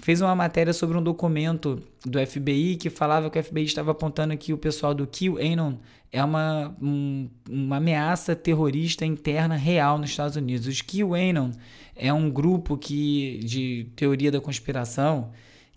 fez 0.00 0.20
uma 0.20 0.34
matéria 0.34 0.72
sobre 0.72 0.96
um 0.96 1.02
documento 1.02 1.82
do 2.04 2.24
FBI 2.24 2.76
que 2.76 2.88
falava 2.90 3.30
que 3.30 3.38
o 3.38 3.42
FBI 3.42 3.64
estava 3.64 3.90
apontando 3.90 4.36
que 4.36 4.52
o 4.52 4.58
pessoal 4.58 4.94
do 4.94 5.06
QAnon 5.06 5.74
é 6.10 6.24
uma, 6.24 6.74
um, 6.80 7.28
uma 7.48 7.76
ameaça 7.76 8.34
terrorista 8.34 9.04
interna 9.04 9.56
real 9.56 9.98
nos 9.98 10.10
Estados 10.10 10.36
Unidos. 10.36 10.66
Os 10.66 10.80
QAnon 10.80 11.50
é 11.94 12.12
um 12.12 12.30
grupo 12.30 12.76
que, 12.78 13.40
de 13.44 13.90
teoria 13.96 14.30
da 14.30 14.40
conspiração 14.40 15.30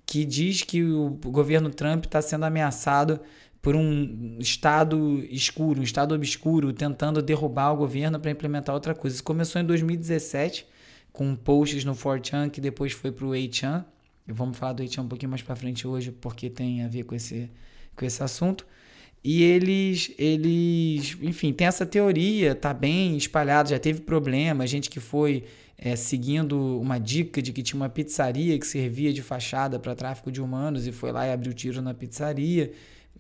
que 0.06 0.26
diz 0.26 0.62
que 0.62 0.84
o 0.84 1.10
governo 1.10 1.70
Trump 1.70 2.06
está 2.06 2.22
sendo 2.22 2.46
ameaçado 2.46 3.20
por 3.62 3.76
um 3.76 4.38
estado 4.40 5.24
escuro, 5.30 5.80
um 5.80 5.84
estado 5.84 6.16
obscuro, 6.16 6.74
tentando 6.74 7.22
derrubar 7.22 7.72
o 7.72 7.78
governo 7.78 8.20
para 8.20 8.32
implementar 8.32 8.74
outra 8.74 8.96
coisa. 8.96 9.16
Isso 9.16 9.24
começou 9.24 9.62
em 9.62 9.66
2017 9.66 10.66
com 11.14 11.36
posts 11.36 11.86
no 11.86 11.96
4chan 11.96 12.50
que 12.50 12.60
depois 12.60 12.92
foi 12.92 13.12
para 13.12 13.26
o 13.26 13.30
8chan. 13.30 13.86
Vamos 14.28 14.58
falar 14.58 14.74
do 14.74 14.84
8chan 14.84 15.02
um 15.02 15.08
pouquinho 15.08 15.30
mais 15.30 15.42
para 15.42 15.56
frente 15.56 15.88
hoje 15.88 16.12
porque 16.12 16.50
tem 16.50 16.84
a 16.84 16.88
ver 16.88 17.04
com 17.04 17.16
esse, 17.16 17.50
com 17.96 18.06
esse 18.06 18.22
assunto. 18.24 18.66
E 19.24 19.44
eles, 19.44 20.12
eles, 20.18 21.16
enfim, 21.22 21.54
tem 21.54 21.68
essa 21.68 21.86
teoria, 21.86 22.56
tá 22.56 22.74
bem 22.74 23.16
espalhado, 23.16 23.70
já 23.70 23.78
teve 23.78 24.02
problema, 24.02 24.66
gente 24.66 24.90
que 24.90 25.00
foi 25.00 25.44
é, 25.78 25.96
seguindo 25.96 26.80
uma 26.80 27.00
dica 27.00 27.42
de 27.42 27.54
que 27.54 27.62
tinha 27.62 27.80
uma 27.80 27.90
pizzaria 27.90 28.58
que 28.58 28.66
servia 28.66 29.14
de 29.14 29.22
fachada 29.22 29.78
para 29.80 29.96
tráfico 29.96 30.32
de 30.32 30.42
humanos 30.42 30.88
e 30.88 30.92
foi 30.92 31.12
lá 31.12 31.28
e 31.28 31.32
abriu 31.32 31.54
tiro 31.54 31.82
na 31.82 31.94
pizzaria. 31.94 32.72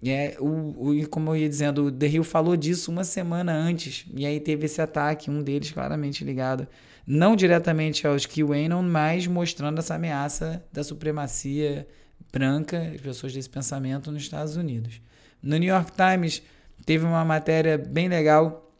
É, 0.04 0.36
o, 0.40 0.90
o, 0.90 1.10
como 1.10 1.30
eu 1.32 1.38
ia 1.38 1.50
dizendo, 1.50 1.86
o 1.86 1.92
The 1.92 2.24
falou 2.24 2.58
disso 2.58 2.92
uma 2.92 3.04
semana 3.04 3.54
antes, 3.54 4.06
e 4.16 4.26
aí 4.26 4.40
teve 4.40 4.66
esse 4.66 4.82
ataque, 4.82 5.30
um 5.30 5.44
deles 5.44 5.72
claramente 5.72 6.24
ligado, 6.24 6.68
não 7.14 7.36
diretamente 7.36 8.08
aos 8.08 8.26
QAnon, 8.26 8.82
mas 8.82 9.28
mostrando 9.28 9.80
essa 9.80 9.96
ameaça 9.96 10.64
da 10.72 10.82
supremacia 10.82 11.86
branca, 12.32 12.90
as 12.96 13.02
pessoas 13.02 13.34
desse 13.34 13.50
pensamento 13.50 14.10
nos 14.14 14.22
Estados 14.22 14.56
Unidos. 14.56 15.02
No 15.44 15.58
New 15.58 15.68
York 15.68 15.92
Times 15.92 16.42
teve 16.86 17.04
uma 17.04 17.26
matéria 17.26 17.78
bem 17.78 18.08
legal 18.08 18.72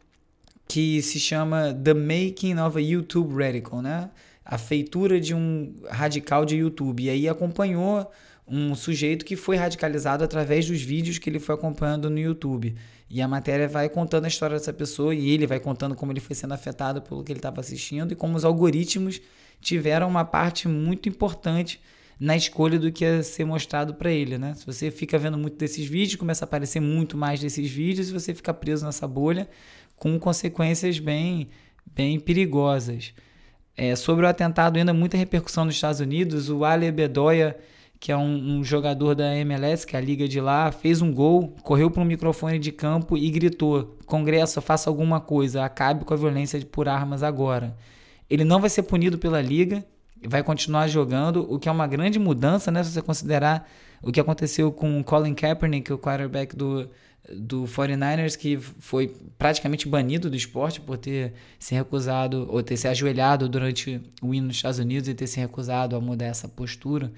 que 0.66 1.02
se 1.02 1.20
chama 1.20 1.74
The 1.74 1.92
Making 1.92 2.58
of 2.58 2.78
a 2.78 2.80
YouTube 2.80 3.34
Radical, 3.34 3.82
né? 3.82 4.08
A 4.42 4.56
feitura 4.56 5.20
de 5.20 5.34
um 5.34 5.74
radical 5.90 6.46
de 6.46 6.56
YouTube. 6.56 7.02
E 7.02 7.10
aí 7.10 7.28
acompanhou 7.28 8.10
um 8.46 8.74
sujeito 8.74 9.24
que 9.24 9.36
foi 9.36 9.56
radicalizado 9.56 10.24
através 10.24 10.66
dos 10.66 10.82
vídeos 10.82 11.18
que 11.18 11.30
ele 11.30 11.38
foi 11.38 11.54
acompanhando 11.54 12.10
no 12.10 12.18
YouTube. 12.18 12.74
E 13.08 13.20
a 13.20 13.28
matéria 13.28 13.68
vai 13.68 13.88
contando 13.88 14.24
a 14.24 14.28
história 14.28 14.56
dessa 14.56 14.72
pessoa 14.72 15.14
e 15.14 15.30
ele 15.30 15.46
vai 15.46 15.60
contando 15.60 15.94
como 15.94 16.12
ele 16.12 16.20
foi 16.20 16.34
sendo 16.34 16.54
afetado 16.54 17.02
pelo 17.02 17.22
que 17.22 17.30
ele 17.30 17.38
estava 17.38 17.60
assistindo 17.60 18.12
e 18.12 18.16
como 18.16 18.36
os 18.36 18.44
algoritmos 18.44 19.20
tiveram 19.60 20.08
uma 20.08 20.24
parte 20.24 20.66
muito 20.66 21.08
importante 21.08 21.80
na 22.18 22.36
escolha 22.36 22.78
do 22.78 22.92
que 22.92 23.04
ia 23.04 23.22
ser 23.22 23.44
mostrado 23.44 23.94
para 23.94 24.10
ele, 24.10 24.38
né? 24.38 24.54
Se 24.54 24.64
você 24.64 24.90
fica 24.90 25.18
vendo 25.18 25.36
muito 25.36 25.56
desses 25.56 25.86
vídeos, 25.86 26.16
começa 26.16 26.44
a 26.44 26.46
aparecer 26.46 26.80
muito 26.80 27.16
mais 27.16 27.40
desses 27.40 27.70
vídeos 27.70 28.10
e 28.10 28.12
você 28.12 28.32
fica 28.34 28.54
preso 28.54 28.84
nessa 28.84 29.08
bolha 29.08 29.48
com 29.96 30.18
consequências 30.18 30.98
bem, 30.98 31.48
bem 31.86 32.18
perigosas. 32.18 33.12
É, 33.76 33.96
sobre 33.96 34.24
o 34.26 34.28
atentado, 34.28 34.76
ainda 34.76 34.92
muita 34.92 35.16
repercussão 35.16 35.64
nos 35.64 35.74
Estados 35.74 36.00
Unidos. 36.00 36.50
O 36.50 36.64
Ale 36.64 36.90
Bedoya, 36.92 37.56
que 38.02 38.10
é 38.10 38.16
um, 38.16 38.58
um, 38.58 38.64
jogador 38.64 39.14
da 39.14 39.32
MLS, 39.36 39.86
que 39.86 39.94
é 39.94 39.98
a 40.00 40.02
liga 40.02 40.26
de 40.26 40.40
lá, 40.40 40.72
fez 40.72 41.00
um 41.00 41.14
gol, 41.14 41.54
correu 41.62 41.88
para 41.88 42.02
um 42.02 42.04
microfone 42.04 42.58
de 42.58 42.72
campo 42.72 43.16
e 43.16 43.30
gritou: 43.30 43.96
Congresso, 44.06 44.60
faça 44.60 44.90
alguma 44.90 45.20
coisa, 45.20 45.64
acabe 45.64 46.04
com 46.04 46.12
a 46.12 46.16
violência 46.16 46.60
por 46.66 46.88
armas 46.88 47.22
agora. 47.22 47.76
Ele 48.28 48.42
não 48.42 48.60
vai 48.60 48.68
ser 48.68 48.82
punido 48.82 49.18
pela 49.18 49.40
liga, 49.40 49.86
vai 50.26 50.42
continuar 50.42 50.88
jogando, 50.88 51.46
o 51.48 51.60
que 51.60 51.68
é 51.68 51.72
uma 51.72 51.86
grande 51.86 52.18
mudança, 52.18 52.72
né? 52.72 52.82
Se 52.82 52.90
você 52.90 53.00
considerar 53.00 53.70
o 54.02 54.10
que 54.10 54.18
aconteceu 54.18 54.72
com 54.72 54.98
o 54.98 55.04
Colin 55.04 55.32
Kaepernick, 55.32 55.92
o 55.92 55.98
quarterback 55.98 56.56
do, 56.56 56.90
do 57.32 57.66
49ers, 57.66 58.36
que 58.36 58.56
foi 58.56 59.14
praticamente 59.38 59.86
banido 59.86 60.28
do 60.28 60.34
esporte 60.34 60.80
por 60.80 60.98
ter 60.98 61.34
se 61.56 61.72
recusado, 61.72 62.48
ou 62.50 62.64
ter 62.64 62.76
se 62.76 62.88
ajoelhado 62.88 63.48
durante 63.48 64.00
o 64.20 64.34
hino 64.34 64.48
nos 64.48 64.56
Estados 64.56 64.80
Unidos 64.80 65.08
e 65.08 65.14
ter 65.14 65.28
se 65.28 65.38
recusado 65.38 65.94
a 65.94 66.00
mudar 66.00 66.26
essa 66.26 66.48
postura. 66.48 67.12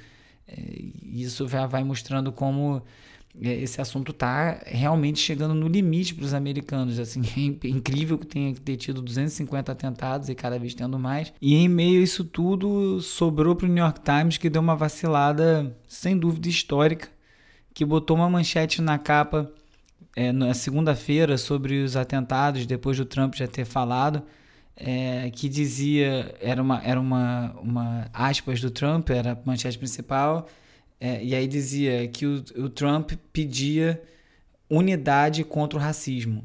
É, 0.47 0.55
isso 1.03 1.49
já 1.49 1.67
vai 1.67 1.83
mostrando 1.85 2.31
como 2.31 2.83
é, 3.41 3.53
esse 3.55 3.81
assunto 3.81 4.13
está 4.13 4.61
realmente 4.65 5.19
chegando 5.19 5.55
no 5.55 5.67
limite 5.67 6.15
para 6.15 6.25
os 6.25 6.35
americanos. 6.35 6.99
Assim, 6.99 7.23
é 7.65 7.69
incrível 7.69 8.17
que 8.19 8.27
tenha 8.27 8.55
ter 8.55 8.77
tido 8.77 9.03
250 9.03 9.73
atentados 9.73 10.29
e 10.29 10.35
cada 10.35 10.59
vez 10.59 10.75
tendo 10.75 10.99
mais. 10.99 11.33
E 11.41 11.55
em 11.55 11.69
meio 11.69 12.01
a 12.01 12.05
isso 12.05 12.25
tudo, 12.25 13.01
sobrou 13.01 13.57
para 13.57 13.67
o 13.67 13.69
New 13.69 13.83
York 13.83 14.01
Times 14.01 14.39
que 14.39 14.49
deu 14.51 14.63
uma 14.63 14.77
vacilada, 14.77 15.77
sem 15.89 16.17
dúvida 16.17 16.49
histórica, 16.49 17.09
que 17.73 17.85
botou 17.85 18.17
uma 18.17 18.31
manchete 18.31 18.81
na 18.81 18.99
capa 18.99 19.51
é, 20.17 20.31
na 20.31 20.55
segunda-feira 20.55 21.37
sobre 21.37 21.83
os 21.83 21.97
atentados, 21.97 22.67
depois 22.67 22.97
do 22.97 23.05
Trump 23.05 23.35
já 23.35 23.49
ter 23.49 23.65
falado. 23.65 24.23
É, 24.77 25.31
que 25.31 25.49
dizia, 25.49 26.35
era 26.41 26.61
uma, 26.61 26.83
era 26.83 27.01
uma, 27.01 27.55
uma 27.63 28.11
aspas 28.13 28.61
do 28.61 28.71
Trump, 28.71 29.11
era 29.11 29.33
a 29.33 29.39
manchete 29.45 29.79
principal, 29.79 30.49
é, 31.01 31.23
e 31.25 31.35
aí 31.35 31.47
dizia 31.47 32.09
que 32.09 32.27
o, 32.27 32.45
o 32.57 32.69
Trump 32.69 33.13
pedia 33.33 34.03
unidade 34.69 35.45
contra 35.45 35.79
o 35.79 35.83
racismo. 35.83 36.45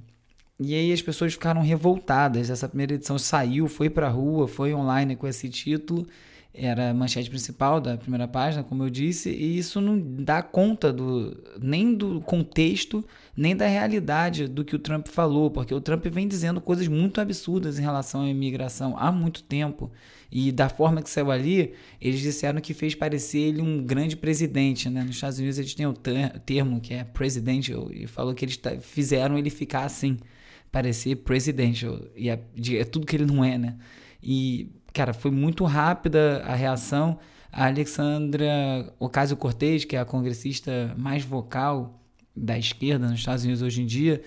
E 0.60 0.76
aí 0.76 0.92
as 0.92 1.02
pessoas 1.02 1.34
ficaram 1.34 1.62
revoltadas. 1.62 2.50
Essa 2.50 2.68
primeira 2.68 2.94
edição 2.94 3.18
saiu, 3.18 3.68
foi 3.68 3.90
para 3.90 4.10
rua, 4.10 4.48
foi 4.48 4.74
online 4.74 5.16
com 5.16 5.28
esse 5.28 5.48
título. 5.50 6.06
Era 6.52 6.90
a 6.90 6.94
manchete 6.94 7.30
principal 7.30 7.80
da 7.80 7.96
primeira 7.96 8.28
página, 8.28 8.64
como 8.64 8.84
eu 8.84 8.90
disse, 8.90 9.30
e 9.30 9.60
isso 9.60 9.80
não 9.80 10.00
dá 10.00 10.42
conta 10.42 10.92
do, 10.92 11.38
nem 11.62 11.94
do 11.94 12.20
contexto, 12.22 13.06
nem 13.38 13.56
da 13.56 13.68
realidade 13.68 14.48
do 14.48 14.66
que 14.66 14.76
o 14.76 14.80
Trump 14.80 15.08
falou, 15.08 15.52
porque 15.52 15.74
o 15.74 15.80
Trump 15.80 16.04
vem 16.08 16.28
dizendo 16.28 16.60
coisas 16.60 16.88
muito 16.88 17.22
absurdas 17.22 17.78
em 17.78 17.84
relação 17.84 18.24
à 18.24 18.30
imigração 18.30 18.98
há 18.98 19.12
muito 19.12 19.44
tempo. 19.44 19.92
E 20.32 20.52
da 20.52 20.70
forma 20.70 21.02
que 21.04 21.10
saiu 21.10 21.32
ali, 21.32 21.74
eles 22.02 22.20
disseram 22.20 22.60
que 22.60 22.74
fez 22.74 22.96
parecer 22.96 23.40
ele 23.40 23.62
um 23.62 23.84
grande 23.84 24.16
presidente. 24.16 24.90
Né? 24.90 25.04
Nos 25.04 25.16
Estados 25.16 25.38
Unidos 25.38 25.60
eles 25.60 25.74
têm 25.76 25.86
o 25.86 25.94
termo 25.94 26.82
que 26.82 26.96
é 26.96 27.04
presidential 27.04 27.92
e 27.92 28.08
falou 28.08 28.34
que 28.34 28.44
eles 28.44 28.60
fizeram 28.82 29.38
ele 29.38 29.50
ficar 29.52 29.86
assim, 29.86 30.18
parecer 30.72 31.16
presidential. 31.18 32.00
E 32.16 32.30
é, 32.30 32.44
é 32.74 32.84
tudo 32.84 33.06
que 33.06 33.16
ele 33.16 33.26
não 33.26 33.44
é, 33.44 33.58
né? 33.58 33.78
E, 34.22 34.70
cara, 34.94 35.14
foi 35.14 35.32
muito 35.32 35.64
rápida 35.64 36.44
a 36.46 36.56
reação. 36.56 37.20
A 37.52 37.66
Alexandra 37.66 38.94
Ocasio-Cortez, 39.00 39.86
que 39.86 39.96
é 39.96 40.00
a 40.00 40.06
congressista 40.06 40.94
mais 40.98 41.26
vocal 41.26 42.00
da 42.36 42.58
esquerda 42.58 43.08
nos 43.08 43.20
Estados 43.20 43.44
Unidos 43.44 43.62
hoje 43.62 43.82
em 43.82 43.86
dia, 43.86 44.22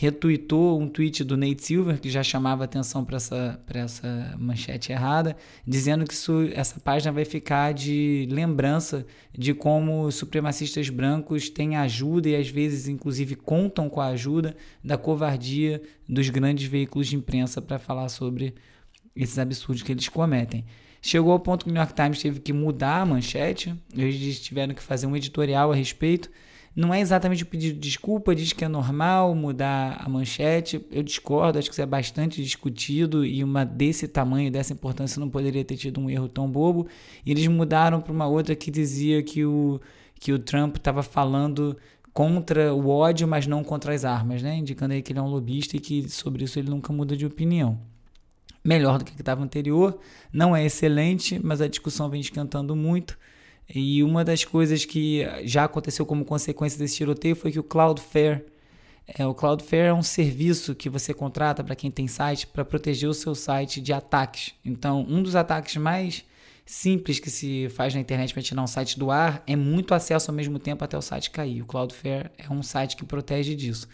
retuitou 0.00 0.80
um 0.80 0.88
tweet 0.88 1.24
do 1.24 1.36
Nate 1.36 1.60
Silver, 1.64 2.00
que 2.00 2.08
já 2.08 2.22
chamava 2.22 2.62
atenção 2.62 3.04
para 3.04 3.16
essa, 3.16 3.60
essa 3.68 4.36
manchete 4.38 4.92
errada, 4.92 5.36
dizendo 5.66 6.06
que 6.06 6.14
isso, 6.14 6.48
essa 6.54 6.78
página 6.78 7.10
vai 7.10 7.24
ficar 7.24 7.74
de 7.74 8.28
lembrança 8.30 9.04
de 9.36 9.52
como 9.52 10.02
os 10.04 10.14
supremacistas 10.14 10.88
brancos 10.88 11.50
têm 11.50 11.76
ajuda 11.76 12.28
e 12.28 12.36
às 12.36 12.48
vezes, 12.48 12.86
inclusive, 12.86 13.34
contam 13.34 13.88
com 13.88 14.00
a 14.00 14.06
ajuda 14.06 14.56
da 14.84 14.96
covardia 14.96 15.82
dos 16.08 16.30
grandes 16.30 16.68
veículos 16.68 17.08
de 17.08 17.16
imprensa 17.16 17.60
para 17.60 17.80
falar 17.80 18.08
sobre 18.08 18.54
esses 19.22 19.38
absurdos 19.38 19.82
que 19.82 19.92
eles 19.92 20.08
cometem. 20.08 20.64
Chegou 21.00 21.32
ao 21.32 21.40
ponto 21.40 21.64
que 21.64 21.70
o 21.70 21.72
New 21.72 21.80
York 21.80 21.94
Times 21.94 22.20
teve 22.20 22.40
que 22.40 22.52
mudar 22.52 23.02
a 23.02 23.06
manchete, 23.06 23.74
eles 23.94 24.40
tiveram 24.40 24.74
que 24.74 24.82
fazer 24.82 25.06
um 25.06 25.16
editorial 25.16 25.70
a 25.72 25.74
respeito 25.74 26.30
não 26.78 26.94
é 26.94 27.00
exatamente 27.00 27.42
o 27.42 27.46
pedido 27.46 27.74
de 27.74 27.80
desculpa, 27.80 28.36
diz 28.36 28.52
que 28.52 28.64
é 28.64 28.68
normal 28.68 29.34
mudar 29.34 30.00
a 30.00 30.08
manchete. 30.08 30.80
Eu 30.92 31.02
discordo, 31.02 31.58
acho 31.58 31.68
que 31.68 31.74
isso 31.74 31.82
é 31.82 31.86
bastante 31.86 32.40
discutido 32.40 33.26
e 33.26 33.42
uma 33.42 33.64
desse 33.64 34.06
tamanho, 34.06 34.48
dessa 34.48 34.74
importância, 34.74 35.18
não 35.18 35.28
poderia 35.28 35.64
ter 35.64 35.76
tido 35.76 36.00
um 36.00 36.08
erro 36.08 36.28
tão 36.28 36.48
bobo. 36.48 36.86
E 37.26 37.32
eles 37.32 37.48
mudaram 37.48 38.00
para 38.00 38.12
uma 38.12 38.28
outra 38.28 38.54
que 38.54 38.70
dizia 38.70 39.20
que 39.24 39.44
o, 39.44 39.80
que 40.20 40.32
o 40.32 40.38
Trump 40.38 40.76
estava 40.76 41.02
falando 41.02 41.76
contra 42.12 42.72
o 42.72 42.88
ódio, 42.88 43.26
mas 43.26 43.44
não 43.44 43.64
contra 43.64 43.92
as 43.92 44.04
armas, 44.04 44.40
né? 44.40 44.56
indicando 44.56 44.94
aí 44.94 45.02
que 45.02 45.10
ele 45.10 45.18
é 45.18 45.22
um 45.22 45.28
lobista 45.28 45.76
e 45.76 45.80
que 45.80 46.08
sobre 46.08 46.44
isso 46.44 46.60
ele 46.60 46.70
nunca 46.70 46.92
muda 46.92 47.16
de 47.16 47.26
opinião. 47.26 47.76
Melhor 48.68 48.98
do 48.98 49.04
que 49.06 49.18
estava 49.18 49.42
anterior, 49.42 49.98
não 50.30 50.54
é 50.54 50.62
excelente, 50.62 51.40
mas 51.42 51.62
a 51.62 51.66
discussão 51.66 52.10
vem 52.10 52.20
esquentando 52.20 52.76
muito. 52.76 53.18
E 53.66 54.02
uma 54.02 54.22
das 54.22 54.44
coisas 54.44 54.84
que 54.84 55.26
já 55.44 55.64
aconteceu 55.64 56.04
como 56.04 56.22
consequência 56.22 56.78
desse 56.78 56.96
tiroteio 56.96 57.34
foi 57.34 57.50
que 57.50 57.58
o 57.58 57.62
Cloudflare, 57.62 58.44
é, 59.06 59.26
o 59.26 59.32
Cloudflare 59.32 59.86
é 59.86 59.94
um 59.94 60.02
serviço 60.02 60.74
que 60.74 60.90
você 60.90 61.14
contrata 61.14 61.64
para 61.64 61.74
quem 61.74 61.90
tem 61.90 62.06
site 62.06 62.46
para 62.46 62.62
proteger 62.62 63.08
o 63.08 63.14
seu 63.14 63.34
site 63.34 63.80
de 63.80 63.90
ataques. 63.90 64.52
Então, 64.62 65.00
um 65.08 65.22
dos 65.22 65.34
ataques 65.34 65.78
mais 65.78 66.22
simples 66.66 67.18
que 67.18 67.30
se 67.30 67.70
faz 67.70 67.94
na 67.94 68.00
internet 68.00 68.34
para 68.34 68.42
tirar 68.42 68.62
um 68.62 68.66
site 68.66 68.98
do 68.98 69.10
ar 69.10 69.42
é 69.46 69.56
muito 69.56 69.94
acesso 69.94 70.30
ao 70.30 70.36
mesmo 70.36 70.58
tempo 70.58 70.84
até 70.84 70.98
o 70.98 71.00
site 71.00 71.30
cair. 71.30 71.62
O 71.62 71.64
Cloudflare 71.64 72.30
é 72.36 72.52
um 72.52 72.62
site 72.62 72.98
que 72.98 73.04
protege 73.06 73.54
disso. 73.54 73.88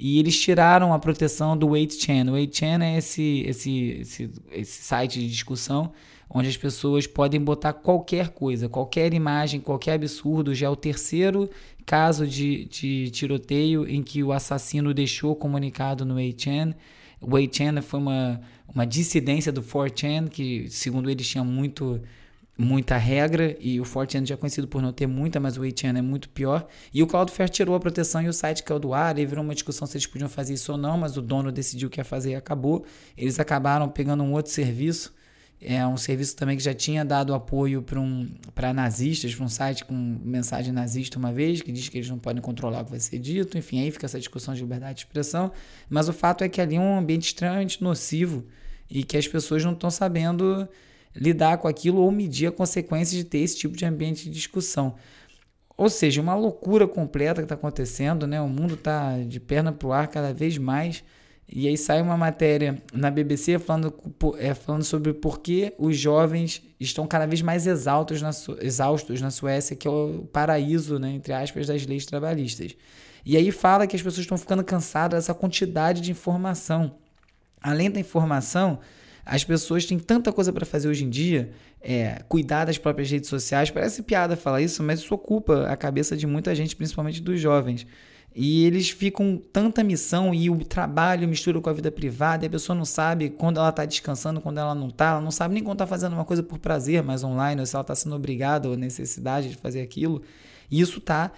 E 0.00 0.18
eles 0.18 0.40
tiraram 0.40 0.94
a 0.94 0.98
proteção 0.98 1.54
do 1.54 1.68
8chan. 1.68 2.30
O 2.30 2.34
8chan 2.34 2.82
é 2.82 2.96
esse, 2.96 3.44
esse, 3.46 3.98
esse, 4.00 4.30
esse 4.50 4.82
site 4.82 5.20
de 5.20 5.28
discussão 5.28 5.92
onde 6.32 6.48
as 6.48 6.56
pessoas 6.56 7.06
podem 7.06 7.40
botar 7.40 7.72
qualquer 7.72 8.28
coisa, 8.28 8.68
qualquer 8.68 9.12
imagem, 9.12 9.60
qualquer 9.60 9.94
absurdo. 9.94 10.54
Já 10.54 10.68
é 10.68 10.70
o 10.70 10.76
terceiro 10.76 11.50
caso 11.84 12.26
de, 12.26 12.64
de 12.66 13.10
tiroteio 13.10 13.86
em 13.86 14.02
que 14.02 14.22
o 14.22 14.32
assassino 14.32 14.94
deixou 14.94 15.36
comunicado 15.36 16.04
no 16.04 16.14
8chan. 16.14 16.74
O 17.20 17.26
8chan 17.32 17.82
foi 17.82 18.00
uma, 18.00 18.40
uma 18.74 18.86
dissidência 18.86 19.52
do 19.52 19.60
4chan, 19.60 20.30
que 20.30 20.66
segundo 20.70 21.10
eles 21.10 21.28
tinha 21.28 21.44
muito 21.44 22.00
muita 22.60 22.96
regra 22.96 23.56
e 23.58 23.80
o 23.80 23.84
4chan 23.84 24.26
já 24.26 24.34
é 24.34 24.36
conhecido 24.36 24.68
por 24.68 24.82
não 24.82 24.92
ter 24.92 25.06
muita, 25.06 25.40
mas 25.40 25.56
o 25.56 25.62
8chan 25.62 25.98
é 25.98 26.02
muito 26.02 26.28
pior. 26.28 26.66
E 26.92 27.02
o 27.02 27.06
Cloudflare 27.06 27.50
tirou 27.50 27.74
a 27.74 27.80
proteção 27.80 28.22
e 28.22 28.28
o 28.28 28.32
site 28.32 28.62
caiu 28.62 28.78
do 28.78 28.92
ar, 28.92 29.18
e 29.18 29.26
virou 29.26 29.42
uma 29.44 29.54
discussão 29.54 29.86
se 29.86 29.96
eles 29.96 30.06
podiam 30.06 30.28
fazer 30.28 30.54
isso 30.54 30.72
ou 30.72 30.78
não, 30.78 30.98
mas 30.98 31.16
o 31.16 31.22
dono 31.22 31.50
decidiu 31.50 31.88
que 31.88 32.00
ia 32.00 32.04
fazer 32.04 32.30
e 32.30 32.34
acabou. 32.34 32.84
Eles 33.16 33.40
acabaram 33.40 33.88
pegando 33.88 34.22
um 34.22 34.32
outro 34.32 34.52
serviço 34.52 35.12
é 35.62 35.86
um 35.86 35.96
serviço 35.96 36.34
também 36.36 36.56
que 36.56 36.62
já 36.62 36.72
tinha 36.72 37.04
dado 37.04 37.34
apoio 37.34 37.82
para 37.82 38.00
um, 38.00 38.26
nazistas, 38.74 39.34
para 39.34 39.44
um 39.44 39.48
site 39.48 39.84
com 39.84 39.94
mensagem 40.24 40.72
nazista 40.72 41.18
uma 41.18 41.30
vez, 41.30 41.60
que 41.60 41.70
diz 41.70 41.86
que 41.86 41.98
eles 41.98 42.08
não 42.08 42.18
podem 42.18 42.40
controlar 42.40 42.80
o 42.80 42.84
que 42.86 42.92
vai 42.92 43.00
ser 43.00 43.18
dito. 43.18 43.58
Enfim, 43.58 43.82
aí 43.82 43.90
fica 43.90 44.06
essa 44.06 44.18
discussão 44.18 44.54
de 44.54 44.60
liberdade 44.62 44.94
de 44.94 45.00
expressão. 45.00 45.52
Mas 45.88 46.08
o 46.08 46.14
fato 46.14 46.42
é 46.42 46.48
que 46.48 46.62
ali 46.62 46.76
é 46.76 46.80
um 46.80 46.96
ambiente 46.96 47.26
extremamente 47.26 47.82
nocivo 47.84 48.46
e 48.88 49.04
que 49.04 49.18
as 49.18 49.28
pessoas 49.28 49.62
não 49.62 49.72
estão 49.72 49.90
sabendo 49.90 50.66
lidar 51.14 51.58
com 51.58 51.68
aquilo 51.68 52.00
ou 52.00 52.10
medir 52.10 52.46
a 52.48 52.52
consequência 52.52 53.16
de 53.16 53.24
ter 53.24 53.38
esse 53.38 53.56
tipo 53.56 53.76
de 53.76 53.84
ambiente 53.84 54.24
de 54.24 54.30
discussão. 54.30 54.94
Ou 55.76 55.88
seja, 55.88 56.20
uma 56.20 56.34
loucura 56.34 56.86
completa 56.86 57.40
que 57.40 57.46
está 57.46 57.54
acontecendo, 57.54 58.26
né? 58.26 58.40
O 58.40 58.48
mundo 58.48 58.74
está 58.74 59.18
de 59.18 59.40
perna 59.40 59.72
para 59.72 59.88
o 59.88 59.92
ar 59.92 60.08
cada 60.08 60.32
vez 60.32 60.58
mais. 60.58 61.02
E 61.52 61.66
aí 61.66 61.76
sai 61.76 62.00
uma 62.00 62.16
matéria 62.16 62.80
na 62.92 63.10
BBC 63.10 63.58
falando, 63.58 63.92
é, 64.38 64.54
falando 64.54 64.84
sobre 64.84 65.12
por 65.12 65.40
que 65.40 65.74
os 65.78 65.96
jovens 65.96 66.62
estão 66.78 67.06
cada 67.06 67.26
vez 67.26 67.42
mais 67.42 67.66
exaltos 67.66 68.22
na, 68.22 68.30
exaustos 68.60 69.20
na 69.20 69.30
Suécia, 69.30 69.74
que 69.74 69.88
é 69.88 69.90
o 69.90 70.28
paraíso, 70.32 70.98
né, 70.98 71.10
entre 71.10 71.32
aspas, 71.32 71.66
das 71.66 71.84
leis 71.86 72.06
trabalhistas. 72.06 72.76
E 73.26 73.36
aí 73.36 73.50
fala 73.50 73.86
que 73.86 73.96
as 73.96 74.02
pessoas 74.02 74.24
estão 74.24 74.38
ficando 74.38 74.62
cansadas 74.62 75.24
dessa 75.24 75.34
quantidade 75.34 76.00
de 76.00 76.12
informação. 76.12 76.94
Além 77.60 77.90
da 77.90 77.98
informação, 77.98 78.78
as 79.24 79.44
pessoas 79.44 79.84
têm 79.84 79.98
tanta 79.98 80.32
coisa 80.32 80.52
para 80.52 80.66
fazer 80.66 80.88
hoje 80.88 81.04
em 81.04 81.10
dia, 81.10 81.50
é, 81.80 82.22
cuidar 82.28 82.64
das 82.64 82.78
próprias 82.78 83.10
redes 83.10 83.28
sociais. 83.28 83.70
Parece 83.70 84.02
piada 84.02 84.36
falar 84.36 84.60
isso, 84.60 84.82
mas 84.82 85.00
isso 85.00 85.14
ocupa 85.14 85.66
a 85.66 85.76
cabeça 85.76 86.16
de 86.16 86.26
muita 86.26 86.54
gente, 86.54 86.76
principalmente 86.76 87.20
dos 87.20 87.40
jovens. 87.40 87.86
E 88.34 88.64
eles 88.64 88.90
ficam 88.90 89.36
tanta 89.52 89.82
missão 89.82 90.32
e 90.32 90.48
o 90.48 90.64
trabalho 90.64 91.26
mistura 91.26 91.60
com 91.60 91.68
a 91.68 91.72
vida 91.72 91.90
privada, 91.90 92.44
e 92.44 92.46
a 92.46 92.50
pessoa 92.50 92.76
não 92.76 92.84
sabe 92.84 93.28
quando 93.30 93.58
ela 93.58 93.70
está 93.70 93.84
descansando, 93.84 94.40
quando 94.40 94.58
ela 94.58 94.74
não 94.74 94.88
está, 94.88 95.12
ela 95.12 95.20
não 95.20 95.32
sabe 95.32 95.54
nem 95.54 95.64
quando 95.64 95.76
está 95.76 95.86
fazendo 95.86 96.12
uma 96.12 96.24
coisa 96.24 96.42
por 96.42 96.58
prazer, 96.58 97.02
mas 97.02 97.24
online, 97.24 97.60
ou 97.60 97.66
se 97.66 97.74
ela 97.74 97.82
está 97.82 97.94
sendo 97.94 98.14
obrigada 98.14 98.68
ou 98.68 98.76
necessidade 98.76 99.48
de 99.48 99.56
fazer 99.56 99.80
aquilo. 99.80 100.22
E 100.70 100.80
isso 100.80 100.98
está 100.98 101.32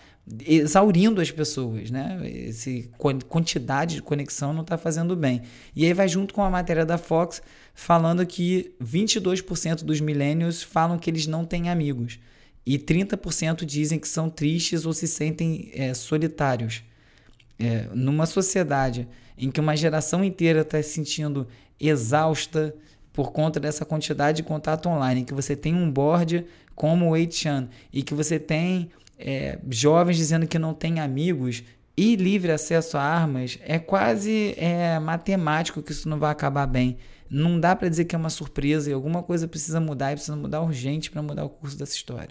exaurindo 0.47 1.21
as 1.21 1.31
pessoas, 1.31 1.91
né? 1.91 2.21
Essa 2.49 2.71
quantidade 3.27 3.97
de 3.97 4.03
conexão 4.03 4.53
não 4.53 4.63
está 4.63 4.77
fazendo 4.77 5.17
bem. 5.17 5.43
E 5.75 5.85
aí 5.85 5.93
vai 5.95 6.07
junto 6.09 6.33
com 6.35 6.43
a 6.43 6.51
matéria 6.51 6.85
da 6.85 6.99
Fox 6.99 7.43
falando 7.75 8.25
que 8.27 8.75
22% 8.83 9.83
dos 9.83 10.01
millennials 10.01 10.63
falam 10.63 10.99
que 10.99 11.11
eles 11.11 11.27
não 11.27 11.45
têm 11.45 11.71
amigos 11.71 12.19
e 12.65 12.79
30% 12.79 13.65
dizem 13.65 13.99
que 13.99 14.09
são 14.09 14.31
tristes 14.31 14.87
ou 14.87 14.93
se 14.93 15.09
sentem 15.09 15.71
é, 15.75 15.95
solitários. 15.95 16.83
É, 17.59 17.87
numa 17.95 18.27
sociedade 18.27 19.07
em 19.37 19.51
que 19.51 19.61
uma 19.61 19.77
geração 19.77 20.25
inteira 20.25 20.63
está 20.63 20.83
se 20.83 20.91
sentindo 20.91 21.47
exausta 21.79 22.75
por 23.13 23.31
conta 23.33 23.61
dessa 23.61 23.85
quantidade 23.85 24.39
de 24.39 24.43
contato 24.43 24.89
online, 24.89 25.21
em 25.21 25.25
que 25.25 25.35
você 25.35 25.55
tem 25.55 25.75
um 25.75 25.91
board 25.91 26.47
como 26.75 27.11
o 27.11 27.13
8chan 27.13 27.69
e 27.93 28.03
que 28.03 28.15
você 28.15 28.39
tem 28.39 28.91
é, 29.19 29.59
jovens 29.69 30.17
dizendo 30.17 30.47
que 30.47 30.59
não 30.59 30.73
tem 30.73 31.01
amigos 31.01 31.63
e 31.97 32.17
livre 32.17 32.53
acesso 32.53 32.97
a 32.97 33.03
armas, 33.03 33.59
é 33.63 33.79
quase 33.79 34.55
é, 34.57 34.99
matemático 34.99 35.83
que 35.83 35.93
isso 35.93 36.09
não 36.09 36.19
vai 36.19 36.31
acabar 36.31 36.67
bem. 36.67 36.97
Não 37.33 37.59
dá 37.59 37.75
para 37.75 37.89
dizer 37.89 38.05
que 38.05 38.15
é 38.15 38.19
uma 38.19 38.29
surpresa 38.29 38.91
e 38.91 38.93
alguma 38.93 39.23
coisa 39.23 39.49
precisa 39.49 39.81
mudar 39.81 40.13
e 40.13 40.17
precisa 40.17 40.37
mudar 40.37 40.61
urgente 40.61 41.11
para 41.11 41.23
mudar 41.23 41.47
o 41.47 41.49
curso 41.49 41.79
dessa 41.79 41.95
história. 41.95 42.29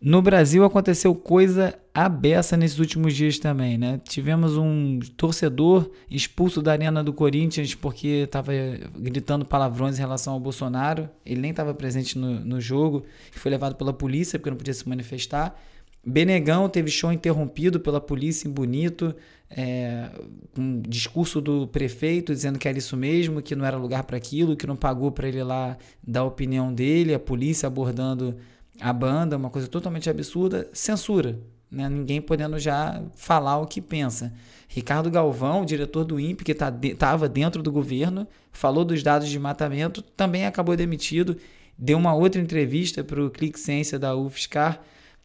No 0.00 0.22
Brasil 0.22 0.62
aconteceu 0.64 1.12
coisa 1.16 1.74
abessa 1.92 2.56
nesses 2.56 2.78
últimos 2.78 3.12
dias 3.12 3.40
também, 3.40 3.76
né? 3.76 4.00
Tivemos 4.04 4.56
um 4.56 5.00
torcedor 5.16 5.90
expulso 6.08 6.62
da 6.62 6.70
arena 6.70 7.02
do 7.02 7.12
Corinthians 7.12 7.74
porque 7.74 8.22
estava 8.24 8.52
gritando 8.94 9.44
palavrões 9.44 9.96
em 9.96 10.00
relação 10.00 10.34
ao 10.34 10.40
Bolsonaro. 10.40 11.08
Ele 11.24 11.40
nem 11.40 11.50
estava 11.50 11.74
presente 11.74 12.16
no, 12.16 12.38
no 12.38 12.60
jogo 12.60 13.04
e 13.34 13.38
foi 13.38 13.50
levado 13.50 13.74
pela 13.74 13.92
polícia 13.92 14.38
porque 14.38 14.50
não 14.50 14.56
podia 14.56 14.74
se 14.74 14.88
manifestar. 14.88 15.60
Benegão 16.06 16.68
teve 16.68 16.88
show 16.88 17.12
interrompido 17.12 17.80
pela 17.80 18.00
polícia 18.00 18.46
em 18.46 18.50
Bonito, 18.52 19.12
é, 19.50 20.08
um 20.56 20.80
discurso 20.80 21.40
do 21.40 21.66
prefeito 21.66 22.32
dizendo 22.32 22.60
que 22.60 22.68
era 22.68 22.78
isso 22.78 22.96
mesmo, 22.96 23.42
que 23.42 23.56
não 23.56 23.66
era 23.66 23.76
lugar 23.76 24.04
para 24.04 24.16
aquilo, 24.16 24.56
que 24.56 24.68
não 24.68 24.76
pagou 24.76 25.10
para 25.10 25.26
ele 25.26 25.42
lá 25.42 25.76
dar 26.06 26.20
a 26.20 26.24
opinião 26.24 26.72
dele, 26.72 27.12
a 27.12 27.18
polícia 27.18 27.66
abordando 27.66 28.36
a 28.80 28.92
banda, 28.92 29.36
uma 29.36 29.50
coisa 29.50 29.66
totalmente 29.66 30.08
absurda, 30.08 30.70
censura. 30.72 31.40
Né? 31.68 31.88
Ninguém 31.88 32.20
podendo 32.20 32.56
já 32.56 33.02
falar 33.16 33.58
o 33.58 33.66
que 33.66 33.80
pensa. 33.80 34.32
Ricardo 34.68 35.10
Galvão, 35.10 35.64
diretor 35.64 36.04
do 36.04 36.20
INPE, 36.20 36.44
que 36.44 36.52
estava 36.52 36.78
tá 36.96 37.16
de, 37.16 37.28
dentro 37.28 37.62
do 37.64 37.72
governo, 37.72 38.28
falou 38.52 38.84
dos 38.84 39.02
dados 39.02 39.28
de 39.28 39.38
matamento, 39.40 40.02
também 40.02 40.46
acabou 40.46 40.76
demitido. 40.76 41.36
Deu 41.76 41.98
uma 41.98 42.14
outra 42.14 42.40
entrevista 42.40 43.02
para 43.02 43.24
o 43.24 43.30
Clique 43.30 43.58
Ciência 43.58 43.98
da 43.98 44.16
UFSCar, 44.16 44.80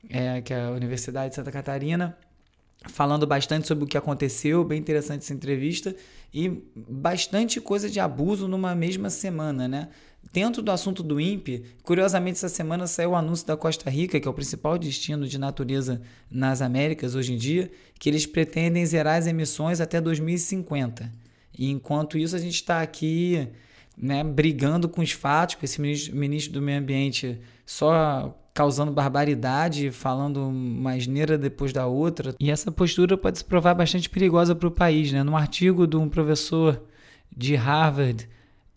é, 0.09 0.41
que 0.41 0.53
é 0.53 0.65
a 0.65 0.71
Universidade 0.71 1.29
de 1.29 1.35
Santa 1.35 1.51
Catarina, 1.51 2.17
falando 2.87 3.27
bastante 3.27 3.67
sobre 3.67 3.83
o 3.83 3.87
que 3.87 3.97
aconteceu, 3.97 4.63
bem 4.63 4.79
interessante 4.79 5.23
essa 5.23 5.33
entrevista, 5.33 5.95
e 6.33 6.63
bastante 6.75 7.61
coisa 7.61 7.89
de 7.89 7.99
abuso 7.99 8.47
numa 8.47 8.73
mesma 8.73 9.09
semana, 9.09 9.67
né? 9.67 9.89
Dentro 10.31 10.61
do 10.61 10.71
assunto 10.71 11.03
do 11.03 11.19
INPE, 11.19 11.65
curiosamente, 11.83 12.37
essa 12.37 12.47
semana 12.47 12.87
saiu 12.87 13.11
o 13.11 13.15
anúncio 13.15 13.45
da 13.45 13.57
Costa 13.57 13.89
Rica, 13.89 14.19
que 14.19 14.27
é 14.27 14.31
o 14.31 14.33
principal 14.33 14.77
destino 14.77 15.27
de 15.27 15.37
natureza 15.37 16.01
nas 16.29 16.61
Américas 16.61 17.15
hoje 17.15 17.33
em 17.33 17.37
dia, 17.37 17.69
que 17.99 18.07
eles 18.07 18.25
pretendem 18.25 18.85
zerar 18.85 19.17
as 19.17 19.27
emissões 19.27 19.81
até 19.81 19.99
2050. 19.99 21.11
E 21.57 21.69
enquanto 21.69 22.17
isso, 22.17 22.35
a 22.35 22.39
gente 22.39 22.55
está 22.55 22.81
aqui 22.81 23.49
né, 23.97 24.23
brigando 24.23 24.87
com 24.87 25.01
os 25.01 25.11
fatos, 25.11 25.55
com 25.55 25.65
esse 25.65 25.81
ministro, 25.81 26.15
ministro 26.15 26.53
do 26.53 26.61
Meio 26.61 26.79
Ambiente 26.79 27.41
só 27.65 28.37
causando 28.53 28.91
barbaridade, 28.91 29.91
falando 29.91 30.47
uma 30.47 30.93
asneira 30.93 31.37
depois 31.37 31.71
da 31.71 31.87
outra. 31.87 32.35
E 32.39 32.51
essa 32.51 32.71
postura 32.71 33.17
pode 33.17 33.37
se 33.37 33.45
provar 33.45 33.73
bastante 33.73 34.09
perigosa 34.09 34.53
para 34.53 34.67
o 34.67 34.71
país. 34.71 35.11
Né? 35.11 35.23
Num 35.23 35.37
artigo 35.37 35.87
de 35.87 35.95
um 35.95 36.09
professor 36.09 36.81
de 37.35 37.55
Harvard, 37.55 38.27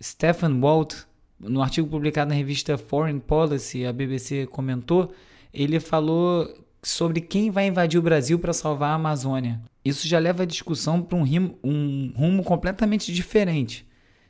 Stephen 0.02 0.60
Walt, 0.60 0.94
no 1.40 1.62
artigo 1.62 1.88
publicado 1.88 2.30
na 2.30 2.34
revista 2.34 2.78
Foreign 2.78 3.20
Policy, 3.20 3.84
a 3.84 3.92
BBC 3.92 4.46
comentou, 4.46 5.12
ele 5.52 5.80
falou 5.80 6.48
sobre 6.82 7.20
quem 7.20 7.50
vai 7.50 7.66
invadir 7.66 7.98
o 7.98 8.02
Brasil 8.02 8.38
para 8.38 8.52
salvar 8.52 8.90
a 8.90 8.94
Amazônia. 8.94 9.60
Isso 9.84 10.06
já 10.06 10.18
leva 10.18 10.44
a 10.44 10.46
discussão 10.46 11.02
para 11.02 11.16
um, 11.16 11.24
um, 11.62 12.12
rumo 12.16 12.42
completamente 12.44 13.12
diferente. 13.12 13.86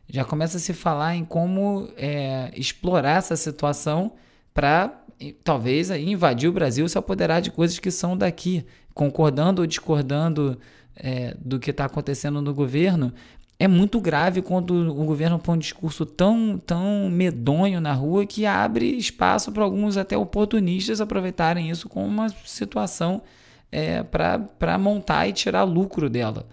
Já 0.08 0.24
começa 0.24 0.56
a 0.56 0.60
se 0.60 0.72
falar 0.72 1.16
em 1.16 1.24
como 1.24 1.88
é, 1.96 2.50
explorar 2.54 3.18
essa 3.18 3.36
situação 3.36 4.12
para 4.54 5.04
talvez 5.42 5.90
invadir 5.90 6.48
o 6.48 6.52
Brasil 6.52 6.88
se 6.88 6.96
apoderar 6.96 7.42
de 7.42 7.50
coisas 7.50 7.78
que 7.78 7.90
são 7.90 8.16
daqui, 8.16 8.64
concordando 8.94 9.60
ou 9.60 9.66
discordando 9.66 10.58
é, 10.96 11.36
do 11.38 11.58
que 11.58 11.70
está 11.70 11.86
acontecendo 11.86 12.40
no 12.40 12.54
governo, 12.54 13.12
é 13.58 13.68
muito 13.68 14.00
grave 14.00 14.42
quando 14.42 14.90
o 14.90 15.04
governo 15.04 15.38
põe 15.38 15.56
um 15.56 15.58
discurso 15.58 16.04
tão, 16.04 16.60
tão 16.64 17.08
medonho 17.10 17.80
na 17.80 17.92
rua 17.92 18.26
que 18.26 18.46
abre 18.46 18.96
espaço 18.96 19.52
para 19.52 19.64
alguns 19.64 19.96
até 19.96 20.16
oportunistas 20.16 21.00
aproveitarem 21.00 21.70
isso 21.70 21.88
como 21.88 22.06
uma 22.06 22.28
situação 22.44 23.22
é, 23.70 24.02
para 24.02 24.78
montar 24.78 25.28
e 25.28 25.32
tirar 25.32 25.64
lucro 25.64 26.10
dela. 26.10 26.46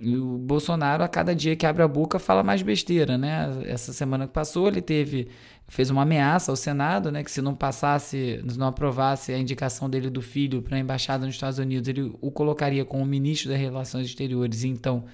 E 0.00 0.16
o 0.16 0.38
Bolsonaro, 0.38 1.04
a 1.04 1.08
cada 1.08 1.34
dia 1.34 1.54
que 1.54 1.66
abre 1.66 1.82
a 1.82 1.88
boca, 1.88 2.18
fala 2.18 2.42
mais 2.42 2.62
besteira, 2.62 3.18
né? 3.18 3.50
Essa 3.66 3.92
semana 3.92 4.26
que 4.26 4.32
passou, 4.32 4.66
ele 4.66 4.80
teve 4.80 5.28
fez 5.68 5.88
uma 5.88 6.02
ameaça 6.02 6.50
ao 6.50 6.56
Senado, 6.56 7.12
né, 7.12 7.22
que 7.22 7.30
se 7.30 7.40
não 7.40 7.54
passasse, 7.54 8.42
se 8.46 8.58
não 8.58 8.66
aprovasse 8.66 9.32
a 9.32 9.38
indicação 9.38 9.88
dele 9.88 10.10
do 10.10 10.20
filho 10.20 10.60
para 10.60 10.76
a 10.76 10.80
embaixada 10.80 11.24
nos 11.24 11.36
Estados 11.36 11.60
Unidos, 11.60 11.88
ele 11.88 12.12
o 12.20 12.28
colocaria 12.32 12.84
como 12.84 13.06
ministro 13.06 13.48
das 13.48 13.58
Relações 13.60 14.04
Exteriores, 14.08 14.64
então 14.64 15.04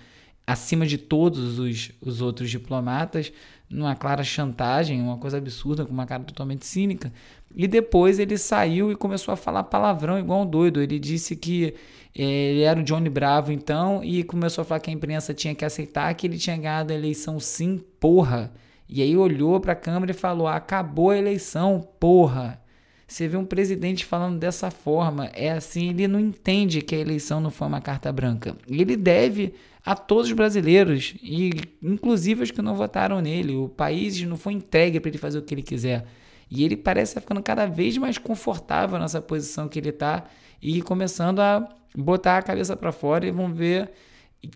acima 0.46 0.86
de 0.86 0.96
todos 0.96 1.58
os, 1.58 1.90
os 2.00 2.22
outros 2.22 2.48
diplomatas 2.48 3.30
numa 3.68 3.94
clara 3.94 4.22
chantagem, 4.22 5.02
uma 5.02 5.18
coisa 5.18 5.36
absurda, 5.38 5.84
com 5.84 5.92
uma 5.92 6.06
cara 6.06 6.22
totalmente 6.22 6.64
cínica. 6.64 7.12
E 7.54 7.66
depois 7.66 8.18
ele 8.18 8.38
saiu 8.38 8.92
e 8.92 8.96
começou 8.96 9.32
a 9.34 9.36
falar 9.36 9.64
palavrão 9.64 10.18
igual 10.18 10.42
um 10.42 10.46
doido. 10.46 10.80
Ele 10.80 10.98
disse 10.98 11.34
que 11.34 11.74
ele 12.22 12.62
era 12.62 12.80
o 12.80 12.82
Johnny 12.82 13.10
Bravo 13.10 13.52
então 13.52 14.02
e 14.02 14.22
começou 14.22 14.62
a 14.62 14.64
falar 14.64 14.80
que 14.80 14.90
a 14.90 14.92
imprensa 14.92 15.34
tinha 15.34 15.54
que 15.54 15.64
aceitar 15.64 16.14
que 16.14 16.26
ele 16.26 16.38
tinha 16.38 16.56
ganhado 16.56 16.92
a 16.92 16.96
eleição 16.96 17.38
sim, 17.38 17.78
porra. 18.00 18.52
E 18.88 19.02
aí 19.02 19.16
olhou 19.16 19.60
para 19.60 19.72
a 19.72 19.76
câmera 19.76 20.12
e 20.12 20.14
falou: 20.14 20.46
"Acabou 20.46 21.10
a 21.10 21.18
eleição, 21.18 21.86
porra". 22.00 22.60
Você 23.06 23.28
vê 23.28 23.36
um 23.36 23.44
presidente 23.44 24.04
falando 24.04 24.38
dessa 24.38 24.70
forma, 24.70 25.26
é 25.26 25.52
assim, 25.52 25.90
ele 25.90 26.08
não 26.08 26.18
entende 26.18 26.82
que 26.82 26.94
a 26.94 26.98
eleição 26.98 27.40
não 27.40 27.50
foi 27.50 27.68
uma 27.68 27.80
carta 27.80 28.12
branca. 28.12 28.56
Ele 28.68 28.96
deve 28.96 29.54
a 29.84 29.94
todos 29.94 30.26
os 30.26 30.32
brasileiros, 30.32 31.14
e 31.22 31.52
inclusive 31.80 32.42
os 32.42 32.50
que 32.50 32.60
não 32.60 32.74
votaram 32.74 33.20
nele. 33.20 33.54
O 33.54 33.68
país 33.68 34.20
não 34.22 34.36
foi 34.36 34.54
entregue 34.54 34.98
para 34.98 35.08
ele 35.08 35.18
fazer 35.18 35.38
o 35.38 35.42
que 35.42 35.54
ele 35.54 35.62
quiser. 35.62 36.04
E 36.50 36.64
ele 36.64 36.76
parece 36.76 37.10
estar 37.12 37.20
ficando 37.20 37.40
cada 37.40 37.66
vez 37.66 37.96
mais 37.96 38.18
confortável 38.18 38.98
nessa 38.98 39.20
posição 39.20 39.68
que 39.68 39.78
ele 39.78 39.90
está 39.90 40.24
e 40.60 40.82
começando 40.82 41.38
a 41.38 41.68
botar 41.96 42.38
a 42.38 42.42
cabeça 42.42 42.76
para 42.76 42.92
fora 42.92 43.26
e 43.26 43.30
vamos 43.30 43.56
ver 43.56 43.90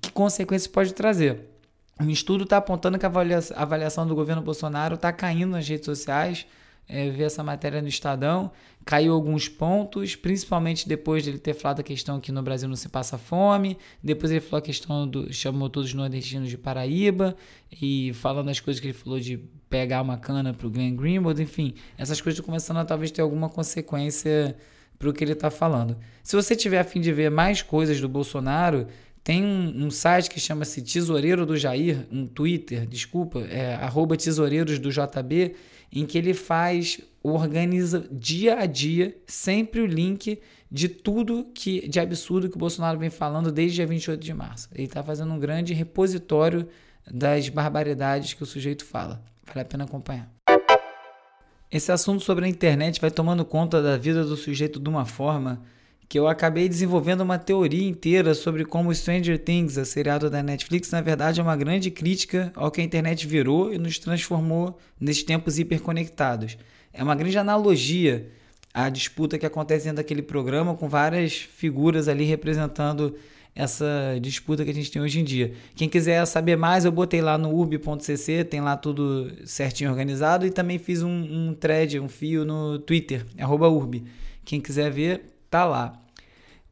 que 0.01 0.13
consequências 0.13 0.67
pode 0.67 0.93
trazer. 0.93 1.49
Um 2.01 2.09
estudo 2.11 2.45
está 2.45 2.57
apontando 2.57 2.99
que 2.99 3.07
a 3.07 3.11
avaliação 3.57 4.07
do 4.07 4.15
governo 4.15 4.43
Bolsonaro 4.43 4.95
está 4.95 5.13
caindo 5.13 5.51
nas 5.53 5.69
redes 5.69 5.85
sociais. 5.85 6.47
É, 6.93 7.09
ver 7.09 7.23
essa 7.23 7.45
matéria 7.45 7.81
no 7.81 7.87
Estadão, 7.87 8.51
caiu 8.85 9.15
alguns 9.15 9.49
pontos, 9.49 10.17
principalmente 10.17 10.89
depois 10.89 11.23
de 11.23 11.31
ele 11.31 11.39
ter 11.39 11.55
falado 11.55 11.79
a 11.79 11.83
questão 11.85 12.19
que 12.19 12.33
no 12.33 12.43
Brasil 12.43 12.69
não 12.69 12.75
se 12.75 12.89
passa 12.89 13.17
fome, 13.17 13.79
depois 14.03 14.33
ele 14.33 14.41
falou 14.41 14.59
a 14.59 14.63
questão 14.63 15.07
do 15.07 15.33
chamou 15.33 15.71
todos 15.71 15.91
os 15.91 15.95
nordestinos 15.95 16.49
de 16.49 16.59
Paraíba 16.59 17.37
e 17.71 18.13
falando 18.15 18.49
as 18.49 18.59
coisas 18.59 18.81
que 18.81 18.89
ele 18.89 18.93
falou 18.93 19.21
de 19.21 19.39
pegar 19.69 20.03
uma 20.03 20.17
cana 20.17 20.53
para 20.53 20.67
o 20.67 20.71
Glenn 20.71 20.97
Greenwald, 20.97 21.41
enfim, 21.41 21.75
essas 21.97 22.21
coisas 22.21 22.45
começando 22.45 22.79
a 22.79 22.85
talvez 22.85 23.13
ter 23.13 23.23
alguma 23.23 23.49
consequência 23.49 24.57
para 25.01 25.09
o 25.09 25.13
que 25.15 25.25
ele 25.25 25.33
está 25.33 25.51
falando. 25.51 25.97
Se 26.23 26.37
você 26.37 26.55
tiver 26.55 26.79
a 26.79 26.85
fim 26.85 27.01
de 27.01 27.11
ver 27.11 27.31
mais 27.31 27.63
coisas 27.63 27.99
do 27.99 28.09
Bolsonaro, 28.09 28.87
tem 29.25 29.43
um, 29.43 29.87
um 29.87 29.91
site 29.91 30.29
que 30.29 30.39
chama-se 30.39 30.83
Tesoureiro 30.83 31.47
do 31.47 31.57
Jair, 31.57 32.07
um 32.13 32.27
Twitter, 32.27 32.87
desculpa, 32.87 33.41
é 33.41 33.75
arroba 33.77 34.15
tesoureiros 34.15 34.79
do 34.79 34.91
JB, 34.91 35.55
em 35.91 36.05
que 36.05 36.19
ele 36.19 36.35
faz, 36.35 37.01
organiza 37.23 38.07
dia 38.13 38.59
a 38.59 38.67
dia, 38.67 39.17
sempre 39.27 39.81
o 39.81 39.87
link 39.87 40.39
de 40.71 40.89
tudo 40.89 41.47
que 41.55 41.89
de 41.89 41.99
absurdo 41.99 42.51
que 42.51 42.57
o 42.57 42.59
Bolsonaro 42.59 42.99
vem 42.99 43.11
falando 43.11 43.51
desde 43.51 43.77
dia 43.77 43.87
28 43.87 44.23
de 44.23 44.35
março. 44.35 44.69
Ele 44.75 44.85
está 44.85 45.03
fazendo 45.03 45.33
um 45.33 45.39
grande 45.39 45.73
repositório 45.73 46.69
das 47.11 47.49
barbaridades 47.49 48.35
que 48.35 48.43
o 48.43 48.47
sujeito 48.47 48.85
fala. 48.85 49.23
Vale 49.47 49.63
a 49.63 49.65
pena 49.65 49.85
acompanhar. 49.85 50.40
Esse 51.73 51.93
assunto 51.93 52.25
sobre 52.25 52.45
a 52.45 52.49
internet 52.49 53.01
vai 53.01 53.13
tomando 53.13 53.45
conta 53.45 53.81
da 53.81 53.97
vida 53.97 54.25
do 54.25 54.37
sujeito 54.37 54.81
de 54.81 54.89
uma 54.89 55.05
forma 55.05 55.63
que 56.09 56.19
eu 56.19 56.27
acabei 56.27 56.69
desenvolvendo 56.69 57.21
uma 57.21 57.39
teoria 57.39 57.89
inteira 57.89 58.35
sobre 58.35 58.65
como 58.65 58.93
Stranger 58.93 59.39
Things, 59.39 59.79
a 59.79 59.85
seriado 59.85 60.29
da 60.29 60.43
Netflix, 60.43 60.91
na 60.91 61.01
verdade 61.01 61.39
é 61.39 61.43
uma 61.45 61.57
grande 61.57 61.89
crítica 61.89 62.51
ao 62.57 62.73
que 62.73 62.81
a 62.81 62.85
internet 62.85 63.25
virou 63.25 63.73
e 63.73 63.79
nos 63.79 64.01
transformou 64.01 64.77
nesses 65.01 65.23
tempos 65.23 65.61
hiperconectados. 65.61 66.59
É 66.93 67.05
uma 67.05 67.15
grande 67.15 67.39
analogia 67.39 68.29
à 68.75 68.89
disputa 68.89 69.39
que 69.39 69.47
acontece 69.47 69.85
dentro 69.85 69.99
daquele 69.99 70.23
programa 70.23 70.75
com 70.75 70.89
várias 70.89 71.35
figuras 71.35 72.09
ali 72.09 72.25
representando 72.25 73.15
essa 73.55 74.19
disputa 74.21 74.65
que 74.65 74.71
a 74.71 74.75
gente 74.75 74.91
tem 74.91 75.03
hoje 75.03 75.21
em 75.21 75.25
dia. 75.25 75.53
Quem 75.75 75.89
quiser 75.89 76.25
saber 76.27 76.57
mais, 76.57 76.85
eu 76.85 76.93
botei 76.93 77.21
lá 77.21 77.37
no 77.37 77.51
urb.cc, 77.51 78.45
tem 78.45 78.61
lá 78.61 78.77
tudo 78.77 79.31
certinho 79.45 79.91
organizado 79.91 80.47
e 80.47 80.51
também 80.51 80.79
fiz 80.79 81.03
um, 81.03 81.09
um 81.11 81.55
thread, 81.55 81.99
um 81.99 82.09
fio 82.09 82.45
no 82.45 82.79
Twitter, 82.79 83.27
urb. 83.39 84.05
Quem 84.45 84.61
quiser 84.61 84.91
ver, 84.91 85.23
tá 85.51 85.65
lá. 85.65 86.01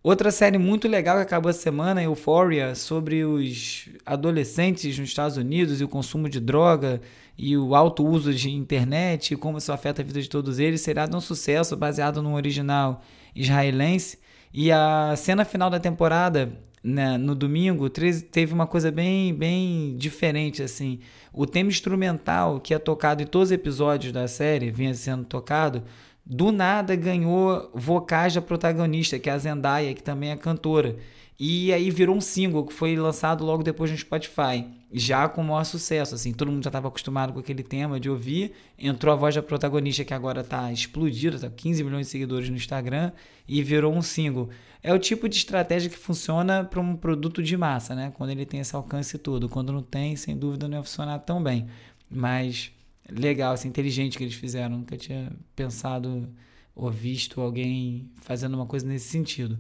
Outra 0.03 0.31
série 0.31 0.59
muito 0.59 0.87
legal 0.87 1.17
que 1.17 1.23
acabou 1.23 1.51
essa 1.51 1.61
semana, 1.61 2.03
Euphoria, 2.03 2.75
sobre 2.75 3.25
os 3.25 3.89
adolescentes 4.07 4.97
nos 4.99 5.09
Estados 5.09 5.37
Unidos 5.37 5.81
e 5.81 5.85
o 5.85 5.89
consumo 5.89 6.29
de 6.29 6.41
droga 6.41 7.01
e 7.37 7.57
o 7.57 7.75
alto 7.75 8.07
uso 8.07 8.33
de 8.33 8.49
internet 8.49 9.35
e 9.35 9.37
como 9.37 9.59
isso 9.59 9.73
afeta 9.73 10.01
a 10.01 10.05
vida 10.05 10.23
de 10.23 10.29
todos 10.29 10.59
eles. 10.59 10.81
Será 10.81 11.09
um 11.13 11.21
sucesso 11.21 11.77
baseado 11.77 12.23
no 12.23 12.35
original 12.35 13.03
israelense. 13.35 14.19
E 14.53 14.73
a 14.73 15.15
cena 15.17 15.45
final 15.45 15.69
da 15.69 15.81
temporada, 15.81 16.53
no 16.83 17.35
domingo, 17.35 17.89
teve 17.89 18.53
uma 18.53 18.67
coisa 18.67 18.91
bem, 18.91 19.35
bem 19.35 19.97
diferente. 19.97 20.63
assim. 20.63 21.01
O 21.33 21.47
tema 21.47 21.69
instrumental 21.71 22.61
que 22.61 22.75
é 22.75 22.79
tocado 22.79 23.23
em 23.23 23.27
todos 23.27 23.49
os 23.49 23.53
episódios 23.53 24.13
da 24.13 24.27
série, 24.27 24.71
vinha 24.71 24.95
sendo 24.95 25.25
tocado, 25.25 25.83
do 26.25 26.53
nada 26.53 26.95
ganhou 26.95 27.71
vocais 27.75 28.35
da 28.35 28.43
protagonista, 28.43 29.19
que 29.19 29.31
é 29.31 29.33
a 29.33 29.39
Zendaya, 29.39 29.95
que 29.95 30.03
também 30.03 30.31
é 30.31 30.37
cantora. 30.37 30.97
E 31.41 31.73
aí 31.73 31.91
virou 31.91 32.17
um 32.17 32.21
single 32.21 32.67
que 32.67 32.73
foi 32.73 32.97
lançado 32.97 33.45
logo 33.45 33.63
depois 33.63 33.91
no 33.91 33.97
Spotify, 33.97 34.67
já 34.93 35.29
com 35.29 35.41
o 35.41 35.45
maior 35.45 35.63
sucesso, 35.63 36.15
assim, 36.15 36.33
todo 36.33 36.51
mundo 36.51 36.65
já 36.65 36.69
estava 36.69 36.89
acostumado 36.89 37.33
com 37.33 37.39
aquele 37.39 37.63
tema 37.63 38.01
de 38.01 38.11
ouvir. 38.11 38.53
Entrou 38.77 39.13
a 39.13 39.17
voz 39.17 39.35
da 39.35 39.43
protagonista 39.43 40.05
que 40.05 40.13
agora 40.13 40.41
está 40.41 40.73
explodida, 40.73 41.39
tá 41.39 41.49
15 41.49 41.85
milhões 41.85 42.07
de 42.07 42.13
seguidores 42.13 42.51
no 42.51 42.57
Instagram 42.57 43.13
e 43.47 43.63
virou 43.63 43.95
um 43.95 44.03
single. 44.03 44.49
É 44.83 44.93
o 44.93 44.99
tipo 44.99 45.29
de 45.29 45.37
estratégia 45.37 45.91
que 45.91 45.99
funciona 45.99 46.65
para 46.65 46.81
um 46.81 46.97
produto 46.97 47.43
de 47.43 47.57
massa, 47.57 47.95
né? 47.95 48.13
Quando 48.17 48.31
ele 48.31 48.47
tem 48.47 48.61
esse 48.61 48.75
alcance 48.75 49.19
todo. 49.19 49.49
Quando 49.49 49.73
não 49.73 49.83
tem, 49.83 50.15
sem 50.17 50.37
dúvida 50.37 50.69
não 50.69 50.79
ia 50.79 50.83
funcionar 50.83 51.19
tão 51.21 51.43
bem. 51.43 51.67
Mas 52.11 52.71
legal, 53.11 53.55
assim, 53.55 53.69
inteligente 53.69 54.17
que 54.17 54.25
eles 54.25 54.35
fizeram. 54.35 54.79
Nunca 54.79 54.97
tinha 54.97 55.33
pensado 55.57 56.29
ou 56.75 56.91
visto 56.91 57.41
alguém 57.41 58.09
fazendo 58.23 58.55
uma 58.55 58.67
coisa 58.67 58.87
nesse 58.87 59.09
sentido. 59.09 59.59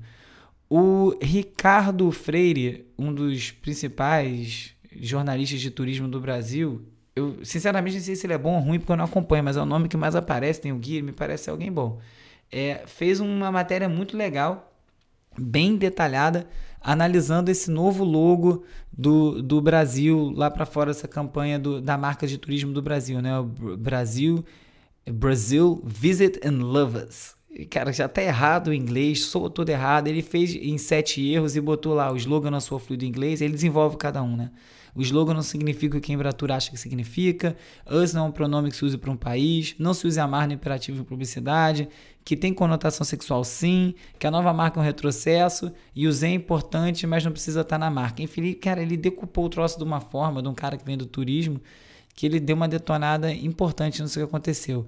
O 0.70 1.16
Ricardo 1.20 2.10
Freire, 2.12 2.86
um 2.96 3.12
dos 3.12 3.50
principais 3.50 4.74
jornalistas 5.00 5.60
de 5.60 5.70
turismo 5.70 6.06
do 6.06 6.20
Brasil, 6.20 6.86
eu 7.16 7.44
sinceramente 7.44 7.96
não 7.96 8.02
sei 8.02 8.14
se 8.14 8.26
ele 8.26 8.34
é 8.34 8.38
bom 8.38 8.54
ou 8.54 8.60
ruim 8.60 8.78
porque 8.78 8.92
eu 8.92 8.96
não 8.96 9.04
acompanho, 9.04 9.42
mas 9.42 9.56
é 9.56 9.62
o 9.62 9.66
nome 9.66 9.88
que 9.88 9.96
mais 9.96 10.14
aparece, 10.14 10.60
tem 10.60 10.72
o 10.72 10.78
guia, 10.78 11.02
me 11.02 11.12
parece 11.12 11.50
alguém 11.50 11.72
bom. 11.72 11.98
É, 12.50 12.82
fez 12.86 13.18
uma 13.18 13.50
matéria 13.50 13.88
muito 13.88 14.16
legal, 14.16 14.67
bem 15.38 15.76
detalhada, 15.76 16.46
analisando 16.80 17.50
esse 17.50 17.70
novo 17.70 18.04
logo 18.04 18.64
do, 18.92 19.42
do 19.42 19.60
Brasil 19.60 20.32
lá 20.34 20.50
para 20.50 20.66
fora, 20.66 20.90
essa 20.90 21.08
campanha 21.08 21.58
do, 21.58 21.80
da 21.80 21.96
marca 21.96 22.26
de 22.26 22.38
turismo 22.38 22.72
do 22.72 22.82
Brasil, 22.82 23.20
né? 23.20 23.38
O 23.38 23.44
Brasil, 23.76 24.44
Brasil 25.10 25.82
Visit 25.84 26.40
and 26.44 26.64
Love 26.64 26.98
Us. 26.98 27.36
Cara, 27.70 27.92
já 27.92 28.06
tá 28.06 28.22
errado 28.22 28.68
o 28.68 28.74
inglês, 28.74 29.24
sou 29.24 29.48
todo 29.48 29.68
errado. 29.70 30.06
Ele 30.06 30.22
fez 30.22 30.54
em 30.54 30.78
sete 30.78 31.26
erros 31.26 31.56
e 31.56 31.60
botou 31.60 31.94
lá 31.94 32.12
o 32.12 32.16
slogan 32.16 32.50
na 32.50 32.60
sua 32.60 32.78
fluido 32.78 33.04
inglês. 33.04 33.40
Ele 33.40 33.54
desenvolve 33.54 33.96
cada 33.96 34.22
um, 34.22 34.36
né? 34.36 34.50
O 34.94 35.02
slogan 35.02 35.34
não 35.34 35.42
significa 35.42 35.96
o 35.96 36.00
que 36.00 36.12
a 36.12 36.14
Embratur 36.14 36.50
acha 36.50 36.70
que 36.70 36.76
significa. 36.76 37.56
Us 37.90 38.12
não 38.12 38.26
é 38.26 38.28
um 38.28 38.32
pronome 38.32 38.70
que 38.70 38.76
se 38.76 38.84
usa 38.84 38.98
para 38.98 39.10
um 39.10 39.16
país. 39.16 39.74
Não 39.78 39.94
se 39.94 40.06
use 40.06 40.18
amar 40.18 40.46
no 40.46 40.54
imperativo 40.54 40.98
de 40.98 41.04
publicidade. 41.04 41.88
Que 42.28 42.36
tem 42.36 42.52
conotação 42.52 43.06
sexual 43.06 43.42
sim. 43.42 43.94
Que 44.18 44.26
a 44.26 44.30
nova 44.30 44.52
marca 44.52 44.78
é 44.78 44.82
um 44.82 44.84
retrocesso. 44.84 45.72
E 45.96 46.06
o 46.06 46.12
Z 46.12 46.26
é 46.26 46.34
importante, 46.34 47.06
mas 47.06 47.24
não 47.24 47.32
precisa 47.32 47.62
estar 47.62 47.76
tá 47.76 47.78
na 47.78 47.90
marca. 47.90 48.22
Enfim, 48.22 48.52
cara, 48.52 48.82
ele 48.82 48.98
decupou 48.98 49.46
o 49.46 49.48
troço 49.48 49.78
de 49.78 49.84
uma 49.84 49.98
forma, 49.98 50.42
de 50.42 50.46
um 50.46 50.52
cara 50.52 50.76
que 50.76 50.84
vem 50.84 50.94
do 50.94 51.06
turismo, 51.06 51.58
que 52.14 52.26
ele 52.26 52.38
deu 52.38 52.54
uma 52.54 52.68
detonada 52.68 53.32
importante 53.32 54.02
no 54.02 54.10
que 54.10 54.20
aconteceu. 54.20 54.86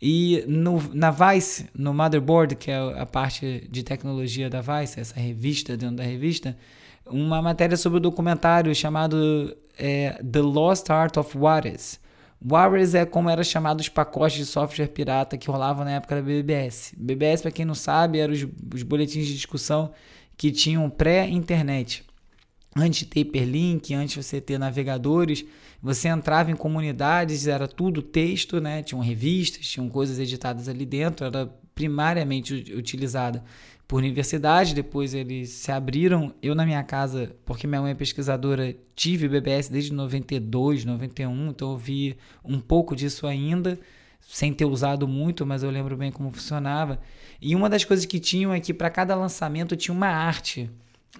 E 0.00 0.44
no, 0.46 0.80
na 0.94 1.10
Vice, 1.10 1.68
no 1.74 1.92
Motherboard, 1.92 2.54
que 2.54 2.70
é 2.70 2.76
a 2.76 3.04
parte 3.04 3.66
de 3.68 3.82
tecnologia 3.82 4.48
da 4.48 4.60
Vice, 4.60 5.00
essa 5.00 5.18
revista 5.18 5.76
dentro 5.76 5.96
da 5.96 6.04
revista, 6.04 6.56
uma 7.04 7.42
matéria 7.42 7.76
sobre 7.76 7.96
o 7.96 7.98
um 7.98 8.02
documentário 8.02 8.72
chamado 8.76 9.56
é, 9.76 10.22
The 10.22 10.40
Lost 10.40 10.88
Art 10.88 11.16
of 11.16 11.36
Juarez. 11.36 11.98
Juarez 12.44 12.94
é 12.94 13.04
como 13.06 13.30
era 13.30 13.42
chamado 13.42 13.80
os 13.80 13.88
pacotes 13.88 14.38
de 14.38 14.46
software 14.46 14.88
pirata 14.88 15.36
que 15.36 15.48
rolavam 15.48 15.84
na 15.84 15.92
época 15.92 16.16
da 16.16 16.22
BBS. 16.22 16.94
BBS, 16.96 17.42
para 17.42 17.50
quem 17.50 17.64
não 17.64 17.74
sabe, 17.74 18.18
eram 18.18 18.34
os, 18.34 18.46
os 18.74 18.82
boletins 18.82 19.26
de 19.26 19.34
discussão 19.34 19.92
que 20.36 20.50
tinham 20.52 20.88
pré-internet. 20.90 22.04
Antes 22.76 23.00
de 23.00 23.06
ter 23.06 23.20
hiperlink, 23.20 23.94
antes 23.94 24.14
de 24.14 24.22
você 24.22 24.40
ter 24.40 24.58
navegadores, 24.58 25.44
você 25.82 26.08
entrava 26.08 26.50
em 26.50 26.56
comunidades, 26.56 27.46
era 27.46 27.66
tudo 27.66 28.02
texto, 28.02 28.60
né? 28.60 28.82
Tinham 28.82 29.00
revistas, 29.00 29.66
tinham 29.66 29.88
coisas 29.88 30.18
editadas 30.18 30.68
ali 30.68 30.84
dentro, 30.84 31.24
era 31.24 31.46
primariamente 31.74 32.54
utilizada 32.74 33.42
por 33.88 33.98
universidade, 33.98 34.74
depois 34.74 35.14
eles 35.14 35.50
se 35.50 35.70
abriram. 35.70 36.34
Eu, 36.42 36.54
na 36.54 36.66
minha 36.66 36.82
casa, 36.82 37.34
porque 37.44 37.66
minha 37.66 37.80
mãe 37.80 37.92
é 37.92 37.94
pesquisadora, 37.94 38.74
tive 38.94 39.28
BBS 39.28 39.68
desde 39.68 39.92
92, 39.92 40.84
91, 40.84 41.48
então 41.50 41.72
eu 41.72 41.76
vi 41.76 42.16
um 42.44 42.58
pouco 42.58 42.96
disso 42.96 43.26
ainda, 43.26 43.78
sem 44.20 44.52
ter 44.52 44.64
usado 44.64 45.06
muito, 45.06 45.46
mas 45.46 45.62
eu 45.62 45.70
lembro 45.70 45.96
bem 45.96 46.10
como 46.10 46.32
funcionava. 46.32 47.00
E 47.40 47.54
uma 47.54 47.68
das 47.68 47.84
coisas 47.84 48.04
que 48.04 48.18
tinham 48.18 48.52
é 48.52 48.58
que 48.58 48.74
para 48.74 48.90
cada 48.90 49.14
lançamento 49.14 49.76
tinha 49.76 49.94
uma 49.94 50.08
arte, 50.08 50.68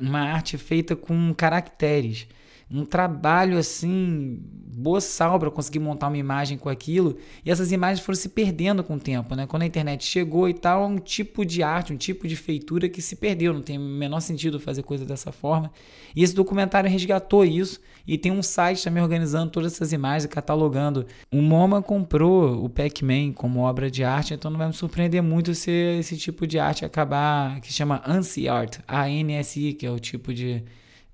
uma 0.01 0.21
arte 0.21 0.59
feita 0.59 0.97
com 0.97 1.33
caracteres. 1.35 2.27
Um 2.71 2.85
trabalho 2.85 3.59
assim 3.59 4.41
boçal 4.79 5.39
para 5.39 5.51
conseguir 5.51 5.79
montar 5.79 6.09
uma 6.09 6.19
imagem 6.19 6.59
com 6.59 6.69
aquilo, 6.69 7.17
e 7.45 7.51
essas 7.51 7.73
imagens 7.73 8.05
foram 8.05 8.17
se 8.17 8.29
perdendo 8.29 8.85
com 8.85 8.97
o 8.97 9.01
tempo, 9.01 9.35
né? 9.35 9.47
Quando 9.47 9.63
a 9.63 9.67
internet 9.67 10.05
chegou 10.05 10.49
e 10.49 10.55
tal, 10.55 10.83
é 10.83 10.87
um 10.87 10.99
tipo 10.99 11.47
de 11.47 11.63
arte, 11.63 11.93
um 11.93 11.97
tipo 11.97 12.29
de 12.29 12.37
feitura 12.37 12.89
que 12.89 13.01
se 13.01 13.17
perdeu, 13.17 13.55
não 13.55 13.63
tem 13.63 13.79
o 13.79 13.81
menor 13.81 14.21
sentido 14.21 14.61
fazer 14.61 14.83
coisa 14.83 15.07
dessa 15.07 15.33
forma. 15.33 15.71
E 16.15 16.23
esse 16.23 16.35
documentário 16.35 16.91
resgatou 16.91 17.45
isso 17.45 17.81
e 18.07 18.19
tem 18.19 18.31
um 18.31 18.43
site 18.43 18.85
também 18.85 19.03
organizando 19.03 19.51
todas 19.51 19.73
essas 19.73 19.93
imagens, 19.93 20.31
catalogando. 20.31 21.07
O 21.33 21.41
MoMA 21.41 21.81
comprou 21.81 22.63
o 22.63 22.69
Pac-Man 22.69 23.33
como 23.33 23.61
obra 23.61 23.91
de 23.91 24.05
arte, 24.05 24.35
então 24.35 24.51
não 24.51 24.59
vai 24.59 24.67
me 24.67 24.75
surpreender 24.75 25.23
muito 25.23 25.55
se 25.55 25.71
esse 25.71 26.17
tipo 26.17 26.47
de 26.47 26.59
arte 26.59 26.85
acabar, 26.85 27.61
que 27.61 27.73
chama 27.73 28.03
ANSI 28.07 28.49
Art, 28.49 28.79
A-N-S-I, 28.87 29.73
que 29.73 29.87
é 29.87 29.91
o 29.91 29.99
tipo 29.99 30.35
de, 30.35 30.63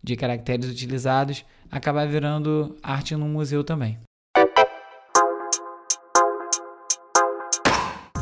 de 0.03 0.17
caracteres 0.17 0.69
utilizados, 0.69 1.45
acabar 1.71 2.07
virando 2.07 2.77
arte 2.83 3.15
no 3.15 3.27
museu 3.27 3.63
também. 3.63 3.99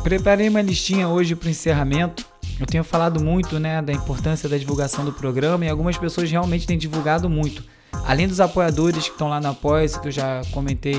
Preparei 0.03 0.49
uma 0.49 0.63
listinha 0.63 1.09
hoje 1.09 1.37
para 1.37 1.47
o 1.47 1.51
encerramento. 1.51 2.25
Eu 2.59 2.67
tenho 2.67 2.83
falado 2.83 3.23
muito 3.23 3.59
né, 3.59 3.81
da 3.81 3.93
importância 3.93 4.49
da 4.49 4.57
divulgação 4.57 5.05
do 5.05 5.13
programa 5.13 5.65
e 5.65 5.69
algumas 5.69 5.97
pessoas 5.97 6.31
realmente 6.31 6.67
têm 6.67 6.79
divulgado 6.79 7.29
muito. 7.29 7.65
Além 8.05 8.27
dos 8.27 8.41
apoiadores 8.41 9.05
que 9.05 9.13
estão 9.13 9.29
lá 9.29 9.41
no 9.41 9.49
apoia 9.49 9.87
que 9.89 10.09
eu 10.09 10.13
já 10.13 10.43
comentei 10.53 10.97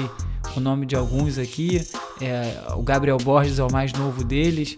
o 0.55 0.59
nome 0.59 0.85
de 0.85 0.95
alguns 0.95 1.37
aqui, 1.37 1.81
é, 2.21 2.61
o 2.75 2.81
Gabriel 2.81 3.17
Borges 3.17 3.59
é 3.59 3.63
o 3.63 3.71
mais 3.71 3.91
novo 3.93 4.23
deles. 4.23 4.77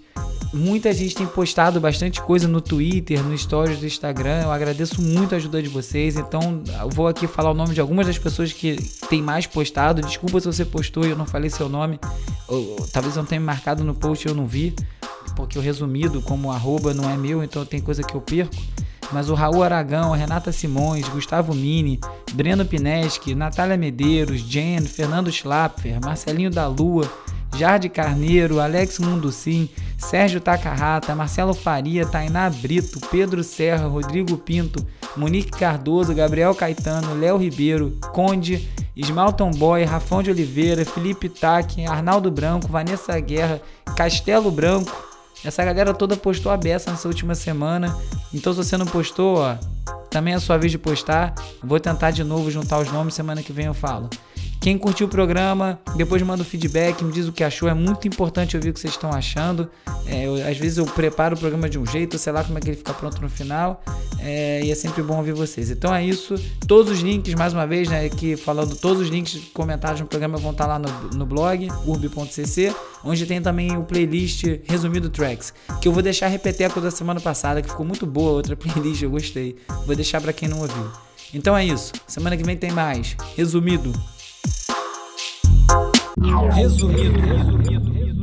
Muita 0.53 0.93
gente 0.93 1.15
tem 1.15 1.25
postado 1.25 1.79
bastante 1.79 2.21
coisa 2.21 2.47
no 2.47 2.61
Twitter, 2.61 3.23
no 3.23 3.35
Stories 3.35 3.79
do 3.79 3.87
Instagram. 3.87 4.43
Eu 4.43 4.51
agradeço 4.51 5.01
muito 5.01 5.33
a 5.33 5.37
ajuda 5.37 5.63
de 5.63 5.67
vocês. 5.67 6.15
Então, 6.15 6.61
vou 6.91 7.07
aqui 7.07 7.25
falar 7.25 7.49
o 7.49 7.55
nome 7.55 7.73
de 7.73 7.81
algumas 7.81 8.05
das 8.05 8.19
pessoas 8.19 8.53
que 8.53 8.75
têm 9.09 9.19
mais 9.19 9.47
postado. 9.47 9.99
Desculpa 10.03 10.39
se 10.39 10.45
você 10.45 10.63
postou 10.63 11.07
e 11.07 11.09
eu 11.09 11.15
não 11.15 11.25
falei 11.25 11.49
seu 11.49 11.67
nome. 11.67 11.99
Ou, 12.47 12.79
ou, 12.79 12.87
talvez 12.87 13.15
não 13.15 13.25
tenha 13.25 13.41
me 13.41 13.47
marcado 13.47 13.83
no 13.83 13.95
post 13.95 14.27
e 14.27 14.29
eu 14.29 14.35
não 14.35 14.45
vi. 14.45 14.75
Porque 15.35 15.57
o 15.57 15.61
resumido, 15.61 16.21
como 16.21 16.51
arroba, 16.51 16.93
não 16.93 17.09
é 17.09 17.17
meu, 17.17 17.43
então 17.43 17.65
tem 17.65 17.81
coisa 17.81 18.03
que 18.03 18.13
eu 18.13 18.21
perco. 18.21 18.55
Mas 19.11 19.29
o 19.29 19.33
Raul 19.33 19.63
Aragão, 19.63 20.11
Renata 20.11 20.51
Simões, 20.51 21.07
Gustavo 21.09 21.55
Mini, 21.55 21.99
Breno 22.33 22.63
Pineschi, 22.63 23.33
Natália 23.33 23.75
Medeiros, 23.75 24.41
Jen, 24.41 24.81
Fernando 24.81 25.31
Schlapfer, 25.31 25.99
Marcelinho 26.03 26.51
da 26.51 26.67
Lua, 26.67 27.11
Jardim 27.55 27.89
Carneiro, 27.89 28.59
Alex 28.59 28.99
Munducim, 28.99 29.69
Sérgio 29.97 30.41
Takahata, 30.41 31.15
Marcelo 31.15 31.53
Faria, 31.53 32.05
Tainá 32.05 32.49
Brito, 32.49 32.99
Pedro 33.11 33.43
Serra, 33.43 33.87
Rodrigo 33.87 34.37
Pinto, 34.37 34.85
Monique 35.15 35.51
Cardoso, 35.51 36.13
Gabriel 36.13 36.53
Caetano, 36.55 37.13
Léo 37.13 37.37
Ribeiro, 37.37 37.97
Conde, 38.11 38.67
Ismalton 38.95 39.51
Boy, 39.51 39.83
Rafão 39.83 40.21
de 40.21 40.31
Oliveira, 40.31 40.85
Felipe 40.85 41.29
Taque, 41.29 41.85
Arnaldo 41.85 42.29
Branco, 42.29 42.67
Vanessa 42.67 43.19
Guerra, 43.19 43.61
Castelo 43.95 44.51
Branco. 44.51 44.91
Essa 45.43 45.63
galera 45.63 45.93
toda 45.93 46.15
postou 46.15 46.51
a 46.51 46.57
beça 46.57 46.89
nessa 46.89 47.07
última 47.07 47.35
semana. 47.35 47.95
Então, 48.33 48.53
se 48.53 48.57
você 48.63 48.77
não 48.77 48.85
postou, 48.85 49.37
ó, 49.37 49.55
também 50.09 50.33
é 50.33 50.37
a 50.37 50.39
sua 50.39 50.57
vez 50.57 50.71
de 50.71 50.77
postar. 50.77 51.33
Vou 51.61 51.79
tentar 51.79 52.11
de 52.11 52.23
novo 52.23 52.49
juntar 52.49 52.79
os 52.79 52.91
nomes, 52.91 53.13
semana 53.13 53.41
que 53.43 53.51
vem 53.51 53.65
eu 53.65 53.73
falo. 53.73 54.09
Quem 54.63 54.77
curtiu 54.77 55.07
o 55.07 55.09
programa, 55.09 55.77
depois 55.97 56.21
manda 56.21 56.41
o 56.41 56.45
feedback, 56.45 57.03
me 57.03 57.11
diz 57.11 57.27
o 57.27 57.33
que 57.33 57.43
achou. 57.43 57.67
É 57.67 57.73
muito 57.73 58.07
importante 58.07 58.55
ouvir 58.55 58.69
o 58.69 58.73
que 58.73 58.79
vocês 58.79 58.93
estão 58.93 59.11
achando. 59.11 59.69
É, 60.07 60.25
eu, 60.25 60.35
às 60.35 60.57
vezes 60.57 60.77
eu 60.77 60.85
preparo 60.85 61.35
o 61.35 61.37
programa 61.37 61.69
de 61.69 61.77
um 61.77 61.85
jeito, 61.85 62.17
sei 62.17 62.31
lá 62.31 62.45
como 62.45 62.57
é 62.57 62.61
que 62.61 62.69
ele 62.69 62.77
fica 62.77 62.93
pronto 62.93 63.21
no 63.21 63.27
final. 63.27 63.83
É, 64.19 64.63
e 64.63 64.71
é 64.71 64.75
sempre 64.75 65.03
bom 65.03 65.17
ouvir 65.17 65.33
vocês. 65.33 65.69
Então 65.69 65.93
é 65.93 66.05
isso. 66.05 66.35
Todos 66.65 66.93
os 66.93 66.99
links, 67.01 67.33
mais 67.33 67.51
uma 67.51 67.67
vez, 67.67 67.89
né? 67.89 68.05
Aqui 68.05 68.37
falando, 68.37 68.73
todos 68.77 69.01
os 69.01 69.09
links 69.09 69.37
comentados 69.53 69.99
no 69.99 70.07
programa 70.07 70.37
vão 70.37 70.51
estar 70.51 70.65
lá 70.65 70.79
no, 70.79 71.09
no 71.09 71.25
blog, 71.25 71.67
urb.cc, 71.85 72.73
onde 73.03 73.25
tem 73.25 73.41
também 73.41 73.75
o 73.75 73.83
playlist 73.83 74.45
resumido 74.63 75.09
tracks, 75.09 75.53
que 75.81 75.89
eu 75.89 75.91
vou 75.91 76.01
deixar 76.01 76.27
repeteco 76.27 76.79
da 76.79 76.89
semana 76.89 77.19
passada, 77.19 77.61
que 77.61 77.67
ficou 77.67 77.85
muito 77.85 78.05
boa, 78.05 78.31
outra 78.31 78.55
playlist, 78.55 79.01
eu 79.01 79.11
gostei. 79.11 79.57
Vou 79.85 79.93
deixar 79.93 80.21
para 80.21 80.31
quem 80.31 80.47
não 80.47 80.61
ouviu. 80.61 80.89
Então 81.33 81.57
é 81.57 81.65
isso. 81.65 81.91
Semana 82.07 82.37
que 82.37 82.43
vem 82.43 82.55
tem 82.55 82.71
mais. 82.71 83.17
Resumido. 86.17 86.55
Resumido. 86.55 87.21
resumido. 87.21 88.22